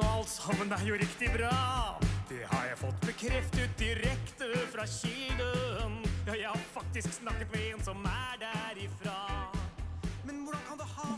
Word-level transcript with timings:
og 0.00 0.08
alt 0.18 0.30
sammen 0.32 0.72
er 0.72 0.84
jo 0.88 0.96
riktig 1.00 1.28
bra. 1.34 1.56
Det 2.30 2.42
har 2.46 2.66
jeg 2.70 2.78
fått 2.80 3.00
bekreftet 3.04 3.72
direkte 3.80 4.48
fra 4.72 4.86
kilden. 4.88 5.96
Ja, 6.26 6.36
jeg 6.36 6.48
har 6.48 6.62
faktisk 6.74 7.20
snakket 7.20 7.50
med 7.52 7.66
en 7.72 7.82
som 7.84 8.04
er 8.06 8.40
derifra. 8.44 9.18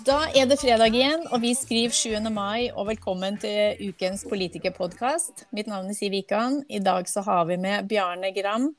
Da 0.03 0.17
er 0.35 0.49
det 0.51 0.59
fredag 0.59 0.97
igjen, 0.97 1.29
og 1.31 1.45
vi 1.45 1.53
skriver 1.55 1.95
7. 1.95 2.31
mai, 2.35 2.73
og 2.75 2.89
velkommen 2.89 3.37
til 3.39 3.79
ukens 3.91 4.25
politikerpodkast. 4.27 5.45
Mitt 5.55 5.71
navn 5.71 5.93
er 5.93 5.95
Siv 5.95 6.11
Wikan. 6.17 6.63
I 6.67 6.81
dag 6.83 7.07
så 7.11 7.23
har 7.23 7.45
vi 7.47 7.61
med 7.61 7.87
Bjarne 7.91 8.33
Gram, 8.35 8.73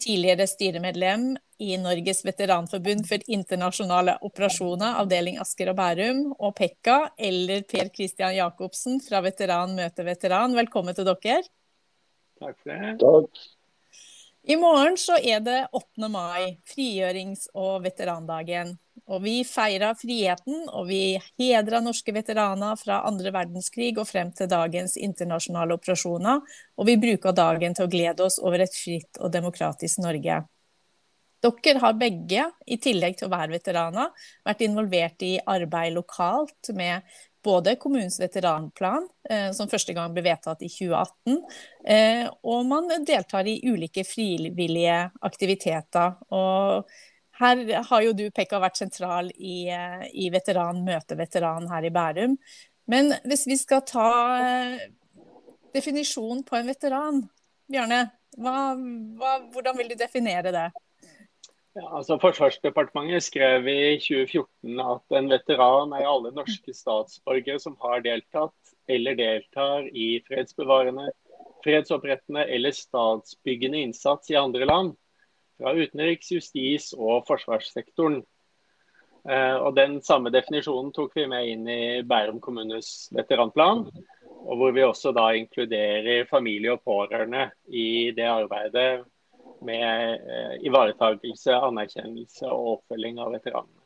tidligere 0.00 0.46
styremedlem 0.48 1.34
i 1.60 1.76
Norges 1.80 2.24
veteranforbund 2.24 3.04
for 3.08 3.30
internasjonale 3.30 4.16
operasjoner, 4.24 4.96
avdeling 5.02 5.38
Asker 5.42 5.72
og 5.72 5.78
Bærum, 5.78 6.24
og 6.38 6.56
Pekka, 6.56 7.12
eller 7.20 7.62
Per 7.68 7.92
Christian 7.94 8.34
Jacobsen 8.38 9.00
fra 9.04 9.20
Veteran 9.24 9.76
møter 9.76 10.08
veteran. 10.08 10.56
Velkommen 10.56 10.96
til 10.96 11.08
dere. 11.08 11.42
Takk 12.40 12.56
for 12.56 12.72
det. 12.72 12.94
Takk. 13.04 13.48
I 14.48 14.56
morgen 14.56 14.96
så 14.96 15.18
er 15.20 15.42
det 15.44 15.58
8. 15.76 16.08
mai, 16.08 16.56
frigjørings- 16.64 17.50
og 17.52 17.82
veterandagen. 17.84 18.78
Og 19.10 19.20
vi 19.24 19.42
feirer 19.44 19.92
friheten, 19.98 20.62
og 20.70 20.86
vi 20.88 21.18
hedrer 21.40 21.84
norske 21.84 22.14
veteraner 22.14 22.78
fra 22.80 23.02
andre 23.08 23.32
verdenskrig 23.34 23.92
og 23.98 24.08
frem 24.08 24.30
til 24.32 24.48
dagens 24.48 24.96
internasjonale 24.96 25.76
operasjoner. 25.76 26.40
Og 26.78 26.88
vi 26.88 26.96
bruker 27.02 27.36
dagen 27.36 27.76
til 27.76 27.84
å 27.84 27.92
glede 27.92 28.24
oss 28.24 28.38
over 28.40 28.64
et 28.64 28.76
fritt 28.76 29.20
og 29.20 29.32
demokratisk 29.34 30.00
Norge. 30.00 30.40
Dere 31.40 31.80
har 31.80 31.96
begge, 31.96 32.44
i 32.68 32.76
tillegg 32.76 33.16
til 33.16 33.30
å 33.30 33.32
være 33.32 33.54
veteraner, 33.54 34.10
vært 34.44 34.64
involvert 34.66 35.22
i 35.24 35.38
arbeid 35.48 35.94
lokalt 35.96 36.72
med 36.76 37.06
både 37.44 37.76
kommunens 37.80 38.18
veteranplan, 38.20 39.06
eh, 39.30 39.50
som 39.56 39.68
første 39.68 39.94
gang 39.96 40.12
ble 40.12 40.24
vedtatt 40.26 40.60
i 40.62 40.68
2018, 40.68 41.38
eh, 41.84 42.26
og 42.44 42.66
man 42.68 42.90
deltar 43.08 43.48
i 43.48 43.60
ulike 43.64 44.04
frivillige 44.04 44.98
aktiviteter. 45.24 46.18
Og 46.36 46.90
her 47.40 47.64
har 47.88 48.04
jo 48.04 48.12
du, 48.12 48.26
Pekka, 48.30 48.60
vært 48.60 48.82
sentral 48.82 49.32
i, 49.36 49.70
eh, 49.72 50.04
i 50.12 50.28
Veteran 50.30 50.84
møter 50.84 51.16
veteran 51.16 51.68
her 51.72 51.88
i 51.88 51.94
Bærum. 51.94 52.36
Men 52.86 53.14
hvis 53.24 53.46
vi 53.46 53.56
skal 53.56 53.80
ta 53.86 54.10
definisjonen 55.72 56.44
på 56.44 56.56
en 56.58 56.66
veteran, 56.66 57.22
Bjarne, 57.70 58.10
hva, 58.36 58.74
hva, 59.16 59.36
hvordan 59.54 59.76
vil 59.78 59.92
du 59.92 59.94
definere 59.94 60.52
det? 60.52 60.68
Ja, 61.78 61.84
altså 61.94 62.16
Forsvarsdepartementet 62.18 63.22
skrev 63.22 63.68
i 63.70 63.98
2014 64.02 64.80
at 64.82 65.14
en 65.14 65.28
veteran 65.30 65.92
er 65.94 66.08
alle 66.10 66.32
norske 66.34 66.72
statsborgere 66.74 67.60
som 67.62 67.76
har 67.84 68.02
deltatt 68.02 68.72
eller 68.90 69.14
deltar 69.14 69.86
i 69.94 70.08
fredsbevarende, 70.26 71.12
fredsopprettende 71.62 72.42
eller 72.50 72.74
statsbyggende 72.74 73.84
innsats 73.84 74.32
i 74.34 74.38
andre 74.40 74.66
land. 74.66 74.96
Fra 75.60 75.76
utenriks-, 75.78 76.32
justis- 76.34 76.90
og 76.96 77.22
forsvarssektoren. 77.30 78.18
Eh, 79.30 79.56
og 79.60 79.76
Den 79.78 80.00
samme 80.02 80.34
definisjonen 80.34 80.90
tok 80.96 81.14
vi 81.14 81.28
med 81.30 81.52
inn 81.52 81.70
i 81.70 82.02
Bærum 82.02 82.42
kommunes 82.42 83.12
veteranplan. 83.14 83.86
Og 84.40 84.52
hvor 84.58 84.74
vi 84.74 84.82
også 84.82 85.14
da 85.14 85.30
inkluderer 85.38 86.26
familie 86.26 86.74
og 86.74 86.82
pårørende 86.82 87.46
i 87.68 88.10
det 88.16 88.26
arbeidet 88.26 89.06
med 89.66 90.24
eh, 90.24 90.56
ivaretakelse, 90.66 91.54
anerkjennelse 91.70 92.48
og 92.48 92.74
oppfølging 92.78 93.20
av 93.22 93.34
veteranene. 93.36 93.80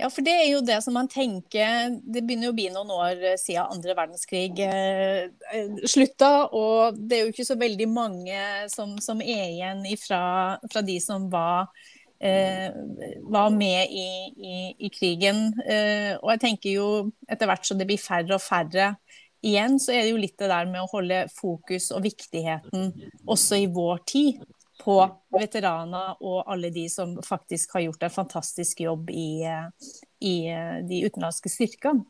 Ja, 0.00 0.08
for 0.08 0.24
det 0.24 0.32
er 0.32 0.46
jo 0.48 0.62
det 0.64 0.78
som 0.80 0.94
man 0.96 1.08
tenker 1.10 1.98
Det 2.00 2.22
begynner 2.24 2.48
jo 2.48 2.52
å 2.54 2.56
bli 2.56 2.68
noen 2.72 2.92
år 2.94 3.24
siden 3.40 3.74
andre 3.74 3.96
verdenskrig 3.96 4.60
eh, 4.64 5.28
slutta. 5.84 6.48
Og 6.48 6.96
det 6.96 7.18
er 7.18 7.26
jo 7.26 7.32
ikke 7.34 7.48
så 7.48 7.58
veldig 7.60 7.88
mange 7.92 8.44
som, 8.72 8.96
som 9.04 9.20
er 9.20 9.50
igjen 9.50 9.84
ifra, 9.90 10.22
fra 10.72 10.82
de 10.86 10.96
som 11.02 11.28
var, 11.32 11.68
eh, 12.24 12.72
var 13.36 13.52
med 13.52 13.92
i, 13.92 14.08
i, 14.32 14.56
i 14.88 14.92
krigen. 14.94 15.50
Eh, 15.60 16.16
og 16.16 16.32
jeg 16.34 16.44
tenker 16.46 16.78
jo 16.78 16.88
etter 17.28 17.50
hvert 17.50 17.68
som 17.68 17.80
det 17.80 17.88
blir 17.90 18.00
færre 18.00 18.38
og 18.38 18.42
færre 18.42 18.94
igjen, 19.44 19.76
så 19.82 19.92
er 19.92 20.06
det 20.06 20.14
jo 20.14 20.24
litt 20.24 20.38
det 20.40 20.48
der 20.54 20.72
med 20.72 20.86
å 20.86 20.90
holde 20.90 21.26
fokus 21.36 21.90
og 21.92 22.04
viktigheten 22.06 22.92
også 23.28 23.60
i 23.60 23.70
vår 23.70 24.02
tid 24.08 24.42
på 24.82 24.96
veteraner 25.32 26.18
og 26.20 26.50
alle 26.50 26.72
de 26.74 26.88
som 26.90 27.14
faktisk 27.24 27.76
har 27.76 27.86
gjort 27.86 28.02
en 28.06 28.14
fantastisk 28.14 28.82
jobb 28.84 29.10
i, 29.10 29.44
i 30.20 30.36
de 30.88 31.04
utenlandske 31.06 31.52
styrkene. 31.52 32.04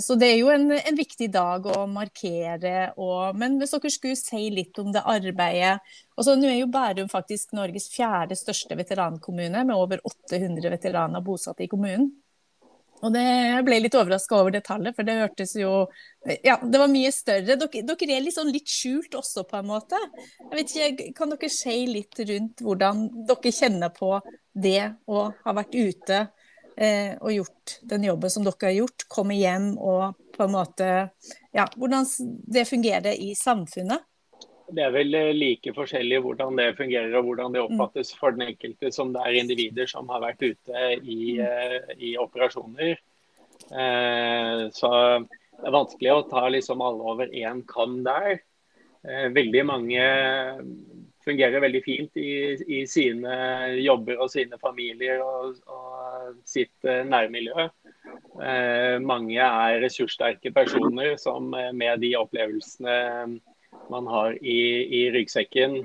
Så 0.00 0.14
det 0.16 0.30
er 0.32 0.38
jo 0.38 0.46
en, 0.48 0.70
en 0.72 0.96
viktig 0.96 1.26
dag 1.28 1.66
å 1.68 1.82
markere. 1.84 2.86
Og, 2.96 3.36
men 3.36 3.58
hvis 3.60 3.74
dere 3.74 3.90
skulle 3.92 4.16
si 4.16 4.46
litt 4.48 4.78
om 4.80 4.88
det 4.94 5.02
arbeidet 5.04 5.74
altså 6.16 6.38
Nå 6.40 6.48
er 6.48 6.56
jo 6.62 6.70
Bærum 6.72 7.10
faktisk 7.12 7.52
Norges 7.56 7.90
fjerde 7.92 8.38
største 8.38 8.78
veterankommune, 8.80 9.66
med 9.68 9.76
over 9.76 10.00
800 10.08 10.72
veteraner 10.72 11.24
bosatt 11.24 11.60
i 11.60 11.68
kommunen. 11.68 12.08
Og 13.02 13.10
det, 13.14 13.22
jeg 13.22 13.64
ble 13.66 13.78
litt 13.82 13.96
overraska 13.98 14.36
over 14.38 14.54
det 14.54 14.62
tallet, 14.66 14.94
for 14.94 15.06
det 15.06 15.18
hørtes 15.18 15.56
jo 15.58 15.72
Ja, 16.46 16.54
det 16.62 16.78
var 16.78 16.90
mye 16.90 17.10
større. 17.14 17.56
Dere, 17.58 17.82
dere, 17.88 18.18
er 18.18 18.28
sånn 18.34 18.52
litt 18.54 18.70
skjult 18.70 19.16
også, 19.18 19.42
på 19.48 19.58
en 19.58 19.70
måte. 19.72 19.98
Jeg 20.38 20.52
vet 20.54 20.76
ikke, 20.76 21.08
Kan 21.18 21.34
dere 21.34 21.50
si 21.50 21.80
litt 21.90 22.22
rundt 22.28 22.62
hvordan 22.62 23.08
dere 23.26 23.54
kjenner 23.54 23.90
på 23.96 24.14
det 24.54 24.92
å 25.10 25.26
ha 25.34 25.56
vært 25.56 25.74
ute 25.74 26.20
eh, 26.76 27.18
og 27.18 27.34
gjort 27.34 27.76
den 27.90 28.06
jobben 28.06 28.34
som 28.34 28.46
dere 28.46 28.70
har 28.70 28.78
gjort? 28.78 29.08
Komme 29.10 29.38
hjem 29.40 29.72
og 29.78 30.14
på 30.36 30.46
en 30.46 30.54
måte 30.54 30.92
Ja, 31.52 31.66
hvordan 31.74 32.06
det 32.54 32.68
fungerer 32.70 33.18
i 33.18 33.34
samfunnet? 33.38 34.06
Det 34.72 34.84
er 34.86 34.94
vel 34.94 35.16
like 35.36 35.74
forskjellig 35.76 36.22
hvordan 36.24 36.56
det 36.56 36.70
fungerer 36.78 37.14
og 37.18 37.26
hvordan 37.28 37.52
det 37.54 37.62
oppfattes 37.62 38.14
for 38.16 38.32
den 38.32 38.46
enkelte 38.52 38.92
som 38.94 39.12
det 39.12 39.24
er 39.26 39.38
individer 39.42 39.90
som 39.90 40.08
har 40.12 40.22
vært 40.24 40.44
ute 40.44 40.86
i, 41.02 41.36
i 42.00 42.14
operasjoner. 42.20 42.96
Så 44.72 44.92
det 45.62 45.68
er 45.68 45.76
vanskelig 45.76 46.14
å 46.14 46.24
ta 46.30 46.46
liksom 46.50 46.82
alle 46.84 47.12
over 47.12 47.36
én 47.36 47.60
kam 47.68 48.00
der. 48.06 48.40
Veldig 49.36 49.64
mange 49.68 50.08
fungerer 51.22 51.62
veldig 51.62 51.82
fint 51.84 52.18
i, 52.18 52.32
i 52.80 52.82
sine 52.90 53.36
jobber 53.78 54.24
og 54.24 54.30
sine 54.32 54.58
familier 54.62 55.20
og, 55.22 55.60
og 55.70 56.40
sitt 56.48 56.74
nærmiljø. 56.82 57.68
Mange 59.04 59.38
er 59.38 59.80
ressurssterke 59.84 60.50
personer 60.54 61.16
som 61.20 61.52
med 61.52 62.02
de 62.02 62.14
opplevelsene 62.18 62.96
man 63.92 64.08
har 64.10 64.36
i, 64.40 64.60
i 65.00 65.02
ryggsekken, 65.14 65.78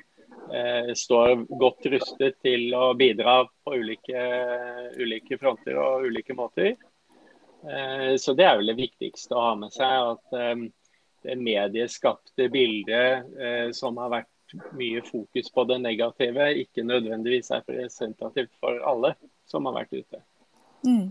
eh, 0.54 0.94
står 0.96 1.46
godt 1.60 1.90
rustet 1.94 2.40
til 2.46 2.72
å 2.76 2.94
bidra 2.98 3.42
på 3.46 3.76
ulike, 3.76 4.24
ulike 4.98 5.40
fronter 5.42 5.80
og 5.82 6.08
ulike 6.08 6.38
måter. 6.38 6.76
Eh, 7.68 8.16
så 8.16 8.36
det 8.38 8.48
er 8.48 8.60
vel 8.60 8.72
det 8.72 8.80
viktigste 8.80 9.36
å 9.36 9.46
ha 9.50 9.54
med 9.60 9.76
seg. 9.76 10.16
At 10.16 10.40
eh, 10.40 10.66
det 11.28 11.38
medieskapte 11.42 12.50
bildet 12.54 13.38
eh, 13.40 13.70
som 13.76 13.98
har 14.00 14.14
vært 14.14 14.34
mye 14.80 15.02
fokus 15.04 15.50
på 15.52 15.64
det 15.68 15.80
negative, 15.84 16.52
ikke 16.64 16.86
nødvendigvis 16.88 17.52
er 17.52 17.64
representativt 17.66 18.54
for 18.62 18.80
alle 18.88 19.16
som 19.50 19.68
har 19.68 19.82
vært 19.82 19.98
ute. 19.98 20.22
Mm. 20.88 21.10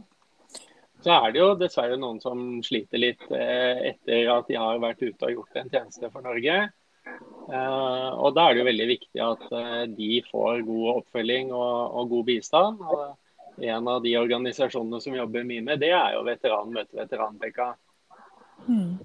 Så 1.05 1.13
er 1.13 1.33
det 1.33 1.43
jo 1.43 1.51
dessverre 1.61 1.99
noen 2.01 2.23
som 2.23 2.63
sliter 2.65 3.03
litt 3.03 3.23
eh, 3.34 3.93
etter 3.93 4.31
at 4.33 4.49
de 4.49 4.57
har 4.59 4.81
vært 4.83 5.05
ute 5.05 5.28
og 5.28 5.34
gjort 5.34 5.61
en 5.61 5.73
tjeneste 5.73 6.11
for 6.13 6.25
Norge. 6.25 6.57
Eh, 7.47 8.10
og 8.19 8.34
Da 8.34 8.48
er 8.48 8.54
det 8.54 8.63
jo 8.63 8.69
veldig 8.71 8.89
viktig 8.91 9.22
at 9.22 9.47
eh, 9.54 9.84
de 9.95 10.21
får 10.31 10.65
god 10.66 10.87
oppfølging 10.97 11.53
og, 11.54 11.95
og, 11.95 12.09
god 12.15 12.27
bistand. 12.33 12.83
Og 12.83 13.63
En 13.63 13.89
av 13.89 14.03
de 14.04 14.13
organisasjonene 14.21 15.01
som 15.01 15.15
jobber 15.16 15.47
mye 15.48 15.65
med 15.65 15.81
det, 15.81 15.95
er 15.97 16.16
jo 16.16 16.27
Veteran 16.27 16.72
møter 16.75 17.04
veteran, 17.04 17.39
Mm. 18.66 18.97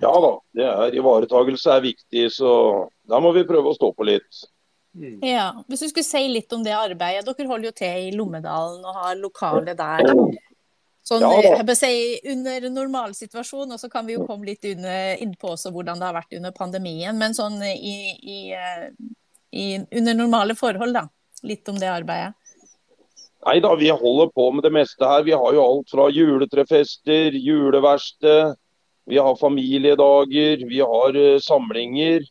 Ja 0.00 0.10
da, 0.20 0.30
det 0.56 0.64
er 0.66 0.94
ivaretagelse 0.96 1.70
er 1.70 1.82
viktig, 1.84 2.22
så 2.32 2.50
da 3.06 3.20
må 3.20 3.30
vi 3.36 3.44
prøve 3.46 3.70
å 3.70 3.76
stå 3.76 3.90
på 3.92 4.06
litt. 4.08 4.40
Mm. 4.96 5.18
Ja, 5.20 5.50
Hvis 5.68 5.84
du 5.84 5.88
skulle 5.90 6.08
si 6.08 6.22
litt 6.28 6.52
om 6.56 6.64
det 6.64 6.72
arbeidet. 6.72 7.26
Dere 7.28 7.48
holder 7.50 7.68
jo 7.68 7.76
til 7.76 8.06
i 8.08 8.14
Lommedalen 8.16 8.84
og 8.84 8.96
har 8.96 9.18
lokale 9.20 9.76
der. 9.76 10.08
Sånn, 11.06 11.22
Ja, 11.22 11.60
jeg 11.62 11.76
si, 11.78 11.90
under 12.32 12.64
normalsituasjon, 12.66 13.76
og 13.76 13.78
så 13.78 13.90
kan 13.92 14.08
vi 14.08 14.16
jo 14.16 14.24
komme 14.26 14.48
litt 14.48 14.66
innpå 14.66 15.52
også 15.52 15.70
hvordan 15.70 16.00
det 16.02 16.08
har 16.08 16.16
vært 16.16 16.34
under 16.34 16.54
pandemien. 16.56 17.14
Men 17.18 17.36
sånn 17.36 17.60
i, 17.62 17.94
i, 18.18 18.40
eh, 18.58 18.88
i, 19.54 19.66
under 20.00 20.18
normale 20.18 20.58
forhold, 20.58 20.96
da. 20.98 21.06
Litt 21.46 21.68
om 21.70 21.78
det 21.78 21.92
arbeidet. 21.92 22.34
Nei 23.46 23.60
da, 23.62 23.70
vi 23.78 23.92
holder 23.94 24.32
på 24.34 24.48
med 24.50 24.66
det 24.66 24.72
meste 24.74 25.06
her. 25.06 25.22
Vi 25.22 25.36
har 25.36 25.54
jo 25.54 25.62
alt 25.62 25.92
fra 25.94 26.08
juletrefester, 26.10 27.36
juleverksted, 27.38 28.56
vi 29.06 29.18
har 29.18 29.36
familiedager, 29.36 30.66
vi 30.66 30.80
har 30.80 31.16
uh, 31.16 31.38
samlinger. 31.38 32.22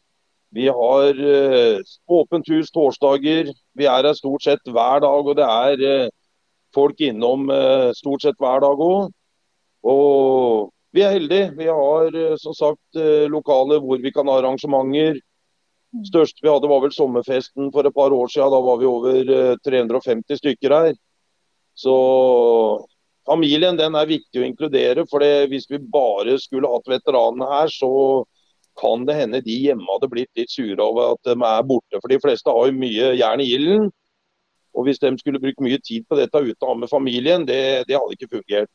Vi 0.49 0.67
har 0.67 1.19
uh, 1.19 1.79
åpent 2.07 2.49
hus 2.49 2.71
torsdager. 2.71 3.53
Vi 3.75 3.87
er 3.87 4.03
her 4.03 4.13
stort 4.13 4.43
sett 4.43 4.67
hver 4.67 4.99
dag, 5.03 5.27
og 5.27 5.35
det 5.39 5.47
er 5.47 5.83
eh, 5.83 6.11
folk 6.75 7.01
innom 7.01 7.49
eh, 7.49 7.91
stort 7.97 8.25
sett 8.25 8.39
hver 8.41 8.63
dag 8.63 8.81
òg. 8.83 9.13
Og 9.85 10.71
vi 10.95 11.03
er 11.03 11.15
heldige. 11.17 11.51
Vi 11.57 11.67
har 11.67 12.15
eh, 12.15 12.35
som 12.41 12.55
sagt 12.55 12.99
eh, 12.99 13.27
lokale 13.31 13.81
hvor 13.83 14.01
vi 14.01 14.11
kan 14.15 14.29
ha 14.31 14.39
arrangementer. 14.39 15.19
Mm. 15.95 16.05
Største 16.07 16.43
vi 16.43 16.51
hadde 16.51 16.69
var 16.71 16.83
vel 16.85 16.95
sommerfesten 16.95 17.71
for 17.73 17.87
et 17.87 17.95
par 17.95 18.15
år 18.15 18.31
siden. 18.31 18.53
Da 18.53 18.61
var 18.63 18.79
vi 18.79 18.89
over 18.89 19.33
350 19.67 20.23
eh, 20.31 20.39
stykker 20.39 20.75
her. 20.75 20.93
Så 21.75 21.95
familien 23.27 23.75
den 23.75 23.97
er 23.99 24.07
viktig 24.07 24.39
å 24.39 24.47
inkludere. 24.47 25.03
for 25.11 25.25
Hvis 25.51 25.67
vi 25.69 25.81
bare 25.83 26.37
skulle 26.39 26.71
hatt 26.71 26.87
veteranene 26.87 27.51
her, 27.51 27.67
så 27.73 28.23
kan 28.79 29.05
det 29.07 29.15
hende 29.15 29.43
de 29.43 29.55
hjemme 29.67 29.87
hadde 29.87 30.11
blitt 30.11 30.31
litt 30.35 30.51
sure 30.51 30.79
over 30.83 31.15
at 31.15 31.27
de 31.27 31.35
er 31.35 31.67
borte. 31.67 31.99
For 31.99 32.11
de 32.11 32.19
fleste 32.23 32.51
har 32.51 32.71
jo 32.71 32.79
mye 32.79 33.11
jern 33.19 33.43
i 33.43 33.51
ilden. 33.55 33.91
Og 34.75 34.87
hvis 34.87 34.99
de 34.99 35.13
skulle 35.19 35.41
brukt 35.41 35.63
mye 35.63 35.79
tid 35.79 36.05
på 36.09 36.17
dette 36.19 36.41
uten 36.41 36.65
å 36.65 36.71
ha 36.73 36.79
med 36.79 36.91
familien, 36.91 37.45
det, 37.47 37.85
det 37.89 37.95
hadde 37.97 38.17
ikke 38.17 38.33
fungert. 38.37 38.71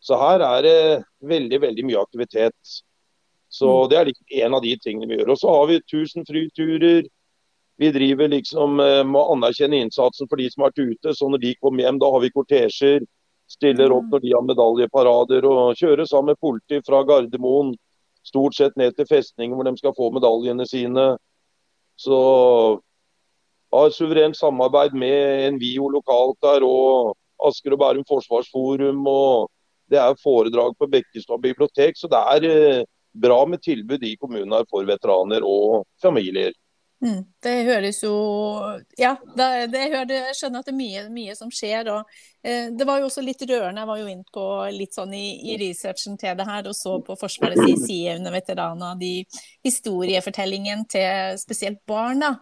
Så 0.00 0.18
her 0.20 0.44
er 0.44 0.62
det 0.62 0.78
veldig, 1.26 1.60
veldig 1.64 1.84
mye 1.88 2.02
aktivitet. 2.02 2.74
Så 3.48 3.68
mm. 3.68 3.88
det 3.90 3.98
er 3.98 4.10
liksom 4.10 4.42
en 4.44 4.58
av 4.58 4.62
de 4.62 4.74
tingene 4.82 5.08
vi 5.08 5.18
gjør. 5.18 5.32
Og 5.34 5.40
så 5.40 5.54
har 5.54 5.70
vi 5.70 5.80
1000 5.80 6.28
flyturer. 6.28 7.08
Vi 7.78 7.90
driver 7.94 8.30
liksom 8.30 8.80
eh, 8.82 9.02
med 9.06 9.20
å 9.20 9.36
anerkjenne 9.36 9.82
innsatsen 9.84 10.28
for 10.28 10.40
de 10.40 10.48
som 10.52 10.64
har 10.64 10.72
vært 10.72 10.94
ute. 10.94 11.14
Så 11.16 11.30
når 11.30 11.42
de 11.44 11.54
kommer 11.62 11.86
hjem, 11.86 12.00
da 12.02 12.10
har 12.12 12.24
vi 12.24 12.34
kortesjer. 12.34 13.06
Stiller 13.48 13.94
opp 13.94 14.06
mm. 14.06 14.12
når 14.12 14.24
de 14.24 14.34
har 14.36 14.46
medaljeparader. 14.46 15.48
Og 15.48 15.78
kjører 15.80 16.08
sammen 16.08 16.34
med 16.34 16.42
politi 16.44 16.82
fra 16.86 17.02
Gardermoen 17.08 17.74
stort 18.28 18.58
sett 18.58 18.76
ned 18.76 18.96
til 18.96 19.08
festningen 19.08 19.56
hvor 19.56 19.64
de 19.64 19.78
skal 19.80 19.94
få 19.96 20.10
medaljene 20.12 20.66
sine. 20.68 21.06
Så 21.98 22.18
har 23.72 23.90
suverent 23.94 24.36
samarbeid 24.36 24.94
med 24.96 25.48
Envio 25.48 25.88
lokalt 25.92 26.38
der 26.44 26.64
og 26.66 27.16
Asker 27.48 27.76
og 27.76 27.82
Bærum 27.82 28.06
Forsvarsforum. 28.08 29.06
og 29.06 29.50
Det 29.90 29.98
er 29.98 30.22
foredrag 30.22 30.76
på 30.78 30.86
Bekkestad 30.86 31.42
bibliotek, 31.42 31.96
så 31.96 32.08
det 32.08 32.22
er 32.34 32.48
eh, 32.48 32.84
bra 33.12 33.44
med 33.46 33.62
tilbud 33.64 34.02
i 34.04 34.16
kommunen 34.20 34.52
her 34.52 34.64
for 34.70 34.84
veteraner 34.84 35.44
og 35.44 35.86
familier. 36.02 36.52
Mm, 36.98 37.22
det 37.42 37.52
høres 37.62 38.00
jo 38.02 38.14
Ja, 38.98 39.12
det, 39.36 39.70
det 39.70 39.84
jeg 39.86 40.34
skjønner 40.34 40.64
at 40.64 40.66
det 40.66 40.72
er 40.72 40.78
mye, 40.80 41.02
mye 41.14 41.36
som 41.38 41.50
skjer. 41.54 41.88
Og, 41.94 42.10
eh, 42.42 42.72
det 42.74 42.86
var 42.88 42.98
jo 42.98 43.06
også 43.06 43.22
litt 43.22 43.44
rørende. 43.46 43.84
Jeg 43.84 43.90
var 43.92 44.00
jo 44.00 44.10
inn 44.10 44.24
på 44.34 44.46
litt 44.74 44.98
sånn 44.98 45.14
i, 45.14 45.26
i 45.52 45.56
researchen 45.60 46.18
til 46.18 46.34
det 46.40 46.48
her 46.48 46.66
og 46.66 46.76
så 46.76 46.98
på 47.06 47.16
Forsvarets 47.20 47.86
side 47.86 48.18
under 48.18 48.34
veteraner 48.34 48.98
de 48.98 49.12
historiefortellingen 49.64 50.84
til 50.90 51.38
spesielt 51.38 51.84
barn. 51.86 52.26
da. 52.26 52.34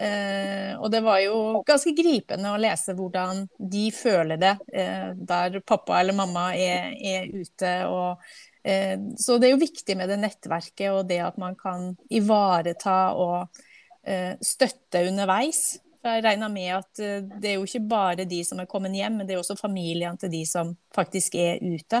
Eh, 0.00 0.72
og 0.80 0.88
det 0.92 1.02
var 1.04 1.18
jo 1.20 1.62
ganske 1.66 1.92
gripende 1.92 2.54
å 2.54 2.60
lese 2.60 2.94
hvordan 2.96 3.42
de 3.58 3.88
føler 3.92 4.40
det 4.40 4.54
eh, 4.72 5.10
der 5.12 5.58
pappa 5.60 5.98
eller 6.00 6.16
mamma 6.16 6.50
er, 6.56 6.94
er 6.96 7.28
ute. 7.28 7.74
og 7.84 8.22
eh, 8.64 8.96
Så 9.20 9.36
det 9.36 9.50
er 9.50 9.56
jo 9.56 9.64
viktig 9.64 9.98
med 10.00 10.08
det 10.08 10.20
nettverket 10.22 10.88
og 10.94 11.04
det 11.10 11.20
at 11.26 11.36
man 11.42 11.58
kan 11.60 11.92
ivareta 12.08 13.02
og 13.12 13.60
Eh, 14.02 14.36
støtte 14.40 15.04
underveis. 15.08 15.78
For 16.00 16.16
jeg 16.16 16.24
regner 16.24 16.48
med 16.52 16.70
at 16.78 17.02
eh, 17.04 17.20
det 17.20 17.50
er 17.50 17.58
jo 17.58 17.66
ikke 17.68 17.84
bare 17.90 18.24
de 18.28 18.40
som 18.46 18.62
er 18.62 18.68
kommet 18.70 18.96
hjem, 18.96 19.20
men 19.20 19.28
det 19.28 19.36
er 19.36 19.42
også 19.42 19.58
familiene 19.60 20.16
til 20.20 20.32
de 20.32 20.40
som 20.48 20.72
faktisk 20.96 21.36
er 21.36 21.60
ute. 21.60 22.00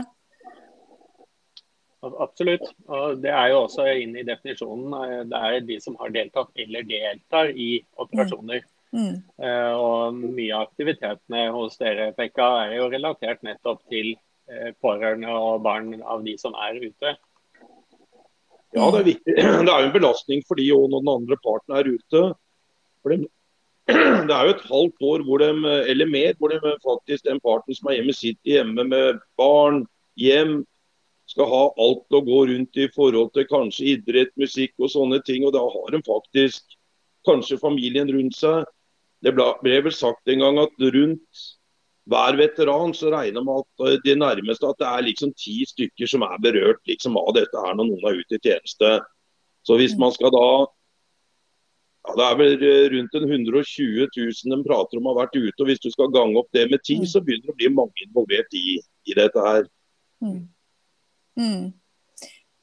Absolutt. 2.00 2.64
Og 2.88 3.20
det 3.20 3.32
er 3.34 3.50
jo 3.52 3.64
også 3.66 3.86
inn 4.00 4.14
i 4.16 4.26
definisjonen. 4.26 4.94
Eh, 5.04 5.22
det 5.30 5.40
er 5.48 5.64
de 5.68 5.78
som 5.84 5.98
har 6.00 6.12
deltatt 6.14 6.62
eller 6.64 6.86
deltar 6.88 7.52
i 7.52 7.72
operasjoner. 8.00 8.64
Mm. 8.64 8.76
Mm. 8.90 9.18
Og 9.78 10.16
mye 10.18 10.54
av 10.56 10.64
aktivitetene 10.66 11.44
hos 11.54 11.76
dere 11.78 12.08
Pekka, 12.16 12.48
er 12.64 12.72
jo 12.80 12.88
relatert 12.90 13.44
nettopp 13.46 13.84
til 13.86 14.16
pårørende 14.82 15.30
og 15.30 15.60
barn 15.62 15.92
av 16.02 16.24
de 16.26 16.32
som 16.40 16.56
er 16.58 16.80
ute. 16.82 17.12
Ja, 18.74 18.86
det 18.90 19.00
er 19.00 19.06
viktig. 19.08 19.34
Det 19.66 19.72
er 19.72 19.82
jo 19.82 19.88
en 19.88 19.94
belastning 19.94 20.42
for 20.46 20.58
de 20.60 20.66
og 20.74 20.88
når 20.90 21.04
den 21.04 21.12
andre 21.14 21.38
parten 21.42 21.76
er 21.78 21.90
ute. 21.90 22.22
For 23.02 23.14
de, 23.14 23.28
det 24.28 24.34
er 24.34 24.46
jo 24.46 24.54
et 24.54 24.66
halvt 24.70 25.06
år 25.12 25.24
hvor 25.26 25.42
de, 25.42 25.50
eller 25.90 26.10
mer, 26.10 26.36
hvor 26.38 26.52
de 26.52 26.74
faktisk 26.84 27.26
den 27.26 27.40
parten 27.42 27.74
som 27.74 27.90
er 27.90 27.98
hjemme, 27.98 28.14
sitter 28.14 28.54
hjemme 28.58 28.86
med 28.86 29.22
barn, 29.40 29.82
hjem, 30.20 30.60
skal 31.30 31.46
ha 31.50 31.62
alt 31.78 32.16
å 32.16 32.22
gå 32.26 32.40
rundt 32.50 32.80
i 32.80 32.88
forhold 32.94 33.32
til 33.36 33.46
kanskje 33.50 33.94
idrett, 33.94 34.32
musikk 34.40 34.74
og 34.82 34.90
sånne 34.92 35.20
ting. 35.26 35.46
Og 35.46 35.54
da 35.54 35.62
har 35.62 35.94
de 35.94 36.02
faktisk 36.06 36.76
kanskje 37.28 37.60
familien 37.60 38.10
rundt 38.10 38.36
seg. 38.38 38.66
Det 39.22 39.34
ble, 39.36 39.52
vel 39.62 39.94
sagt 39.94 40.30
en 40.32 40.42
gang 40.42 40.58
at 40.62 40.74
rundt 40.80 41.46
hver 42.10 42.38
veteran 42.40 42.94
så 42.96 43.12
regner 43.12 43.44
man 43.44 43.62
at 43.62 44.02
de 44.02 44.16
nærmeste 44.18 44.66
at 44.66 44.78
det 44.80 44.88
er 44.88 45.06
liksom 45.06 45.32
ti 45.38 45.60
stykker 45.68 46.08
som 46.10 46.24
er 46.26 46.42
berørt 46.42 46.80
liksom 46.88 47.18
av 47.20 47.34
dette 47.36 47.64
her 47.66 47.76
når 47.76 47.90
noen 47.92 48.06
er 48.08 48.20
ute 48.22 48.38
i 48.38 48.42
tjeneste. 48.42 48.92
Så 49.68 49.76
hvis 49.78 49.94
man 50.00 50.14
skal 50.16 50.32
da 50.34 50.46
ja, 52.00 52.14
Det 52.16 52.24
er 52.24 52.36
vel 52.40 52.62
eh, 52.64 52.86
rundt 52.94 53.16
en 53.18 53.26
120 53.28 54.06
000 54.16 54.54
de 54.54 54.58
prater 54.64 54.96
om 54.96 55.10
har 55.10 55.18
vært 55.18 55.36
ute. 55.36 55.58
og 55.60 55.66
Hvis 55.68 55.82
du 55.84 55.90
skal 55.92 56.08
gange 56.14 56.38
opp 56.40 56.48
det 56.56 56.64
med 56.70 56.80
ti, 56.80 56.96
mm. 56.96 57.04
så 57.04 57.20
begynner 57.20 57.50
det 57.50 57.52
å 57.52 57.58
bli 57.58 57.68
mange 57.76 58.06
involvert 58.06 58.56
i, 58.56 58.78
i 59.04 59.16
dette 59.18 59.44
her. 59.44 59.68
Mm. 60.24 60.48
Mm. 61.38 61.70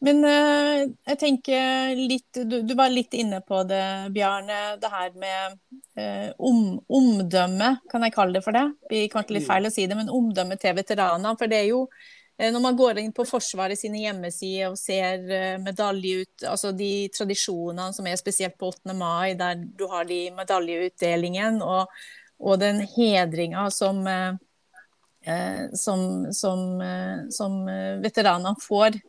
Men 0.06 0.20
uh, 0.22 0.84
jeg 1.10 1.18
tenker 1.18 1.96
litt 1.98 2.38
du, 2.46 2.60
du, 2.62 2.74
var 2.78 2.92
litt 2.94 3.16
inne 3.18 3.40
på 3.42 3.64
det, 3.66 4.12
Bjarne. 4.14 4.76
Det 4.82 4.92
her 4.94 5.16
med 5.18 5.58
uh, 5.98 6.30
om, 6.38 6.78
omdømme, 6.86 7.72
kan 7.90 8.06
jeg 8.06 8.14
kalle 8.14 8.38
det 8.38 8.44
for 8.46 8.54
det? 8.54 8.68
Det 8.84 8.94
blir 8.94 9.10
kanskje 9.14 9.40
litt 9.40 9.48
feil 9.48 9.70
å 9.70 9.74
si 9.74 9.88
det, 9.90 9.98
men 9.98 10.14
omdømme 10.14 10.60
til 10.62 10.78
veteranene. 10.78 11.34
For 11.40 11.50
det 11.50 11.64
er 11.64 11.72
jo 11.72 11.82
uh, 11.88 12.50
når 12.54 12.62
man 12.62 12.78
går 12.78 13.02
inn 13.02 13.16
på 13.18 13.26
Forsvaret 13.26 13.80
sine 13.80 14.04
hjemmesider 14.04 14.70
og 14.70 14.78
ser 14.78 15.26
medalje 15.66 16.22
ut, 16.22 16.46
altså 16.46 16.76
de 16.78 16.92
tradisjonene 17.18 17.90
som 17.98 18.06
er 18.06 18.22
spesielt 18.22 18.58
på 18.60 18.70
8. 18.76 18.94
mai, 18.94 19.34
der 19.40 19.58
du 19.58 19.88
har 19.90 20.06
de 20.06 20.28
medaljeutdelingen 20.38 21.64
og, 21.66 21.90
og 22.38 22.62
den 22.62 22.86
hedringa 22.86 23.66
som 23.74 24.06
som, 25.76 26.32
som, 26.34 26.82
eh, 26.82 27.28
som 27.34 27.60
eh, 27.68 27.98
veteranene 28.04 28.56
får. 28.64 29.00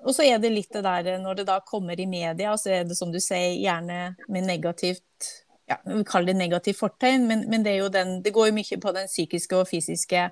og 0.00 0.14
så 0.16 0.24
er 0.26 0.40
det 0.42 0.50
litt 0.50 0.72
det 0.74 0.82
der 0.82 1.18
når 1.22 1.40
det 1.40 1.46
da 1.48 1.60
kommer 1.66 2.00
i 2.00 2.08
media, 2.10 2.56
så 2.58 2.72
er 2.74 2.88
det 2.88 2.96
som 2.98 3.12
du 3.12 3.20
sier, 3.22 3.54
gjerne 3.60 4.16
med 4.28 4.48
negativt 4.48 5.30
ja, 5.70 5.76
vi 5.84 6.04
kaller 6.04 6.32
det 6.32 6.40
negativt 6.40 6.80
fortegn, 6.80 7.28
men, 7.28 7.44
men 7.50 7.62
det, 7.62 7.76
den, 7.94 8.16
det, 8.24 8.32
går 8.34 8.48
jo 8.48 8.56
mye 8.56 8.78
på 8.82 8.92
den 8.96 9.06
psykiske 9.06 9.54
og 9.54 9.68
fysiske 9.70 10.24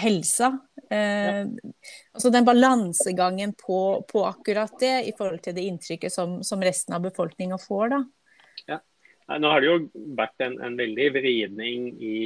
helsa. 0.00 0.54
Eh, 0.90 1.44
altså 2.14 2.30
den 2.32 2.46
balansegangen 2.48 3.52
på, 3.60 4.04
på, 4.08 4.24
akkurat 4.24 4.72
det 4.80 4.94
i 5.10 5.12
forhold 5.18 5.42
til 5.44 5.56
det 5.56 5.66
inntrykket 5.68 6.12
som, 6.12 6.38
som 6.42 6.62
resten 6.64 6.96
av 6.96 7.04
befolkninga 7.04 7.60
får. 7.60 7.88
da. 7.92 8.00
Nå 9.26 9.48
har 9.48 9.62
det 9.62 9.68
jo 9.70 10.04
vært 10.18 10.42
en, 10.44 10.58
en 10.60 10.74
veldig 10.76 11.06
vridning 11.14 11.86
i 11.96 12.18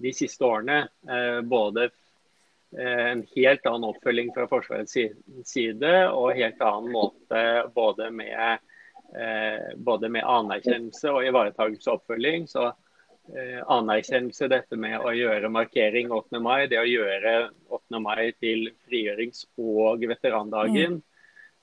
de 0.00 0.12
siste 0.16 0.44
årene. 0.46 0.86
Eh, 1.04 1.40
både 1.44 1.90
eh, 1.90 3.02
en 3.10 3.22
helt 3.34 3.68
annen 3.68 3.90
oppfølging 3.90 4.32
fra 4.32 4.46
Forsvarets 4.48 4.96
side 5.44 5.92
og 6.08 6.32
helt 6.38 6.64
annen 6.64 6.88
måte 6.94 7.44
både 7.76 8.08
med, 8.08 8.64
eh, 9.12 9.68
både 9.76 10.08
med 10.16 10.24
anerkjennelse 10.24 11.12
og 11.12 11.28
ivaretakelse 11.28 11.92
og 11.92 12.00
oppfølging. 12.00 12.48
Så 12.48 12.70
eh, 12.70 13.60
anerkjennelse, 13.60 14.48
dette 14.48 14.80
med 14.80 14.96
å 15.04 15.12
gjøre 15.12 15.52
markering 15.52 16.08
8. 16.08 16.40
mai, 16.40 16.70
det 16.72 16.80
å 16.80 16.88
gjøre 16.88 17.38
8. 17.68 18.00
mai 18.00 18.30
til 18.40 18.70
frigjørings- 18.88 19.44
og 19.60 20.08
veterandagen. 20.08 21.02
Mm. 21.02 21.12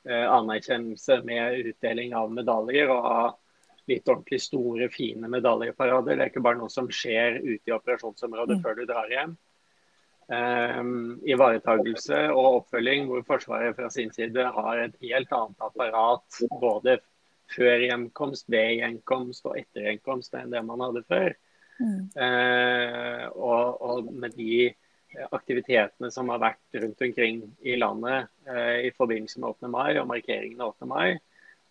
anerkjennelse 0.03 1.21
med 1.23 1.69
utdeling 1.69 2.11
av 2.19 2.27
medaljer 2.35 2.89
og 2.91 3.05
av 3.07 3.27
litt 3.89 4.07
ordentlig 4.07 4.39
store, 4.41 4.89
fine 4.93 5.29
medaljeparader. 5.31 6.15
Det 6.15 6.25
er 6.25 6.31
ikke 6.31 6.43
bare 6.45 6.59
noe 6.61 6.71
som 6.71 6.87
skjer 6.91 7.41
ute 7.43 7.71
i 7.71 7.75
operasjonsområdet 7.75 8.59
mm. 8.59 8.63
før 8.63 8.79
du 8.79 8.85
drar 8.89 9.11
hjem. 9.11 9.35
Um, 10.23 11.19
ivaretagelse 11.27 12.19
og 12.31 12.61
oppfølging 12.61 13.09
hvor 13.09 13.25
Forsvaret 13.27 13.75
fra 13.75 13.89
sin 13.91 14.13
side 14.15 14.45
har 14.55 14.79
et 14.79 14.93
helt 15.03 15.33
annet 15.35 15.65
apparat 15.65 16.37
både 16.61 16.95
før 17.51 17.83
hjemkomst, 17.83 18.47
ved 18.47 18.77
hjemkomst 18.79 19.49
og 19.49 19.57
etter 19.59 19.89
hjemkomst 19.89 20.37
enn 20.39 20.53
det 20.53 20.63
man 20.65 20.83
hadde 20.85 21.03
før. 21.09 21.35
Mm. 21.81 21.99
Uh, 22.15 23.25
og, 23.35 23.83
og, 23.83 24.13
med 24.13 24.37
de 24.37 24.71
aktivitetene 25.33 26.09
som 26.13 26.29
har 26.31 26.41
vært 26.41 26.79
rundt 26.79 27.01
omkring 27.05 27.43
i 27.65 27.75
landet 27.77 28.29
uh, 28.47 28.79
i 28.85 28.93
forbindelse 28.95 29.41
med 29.41 29.49
8. 29.57 29.71
mai 29.73 29.99
og 29.99 30.07
markeringen 30.09 30.61
av 30.61 30.73
8. 30.77 30.89
mai, 30.89 31.19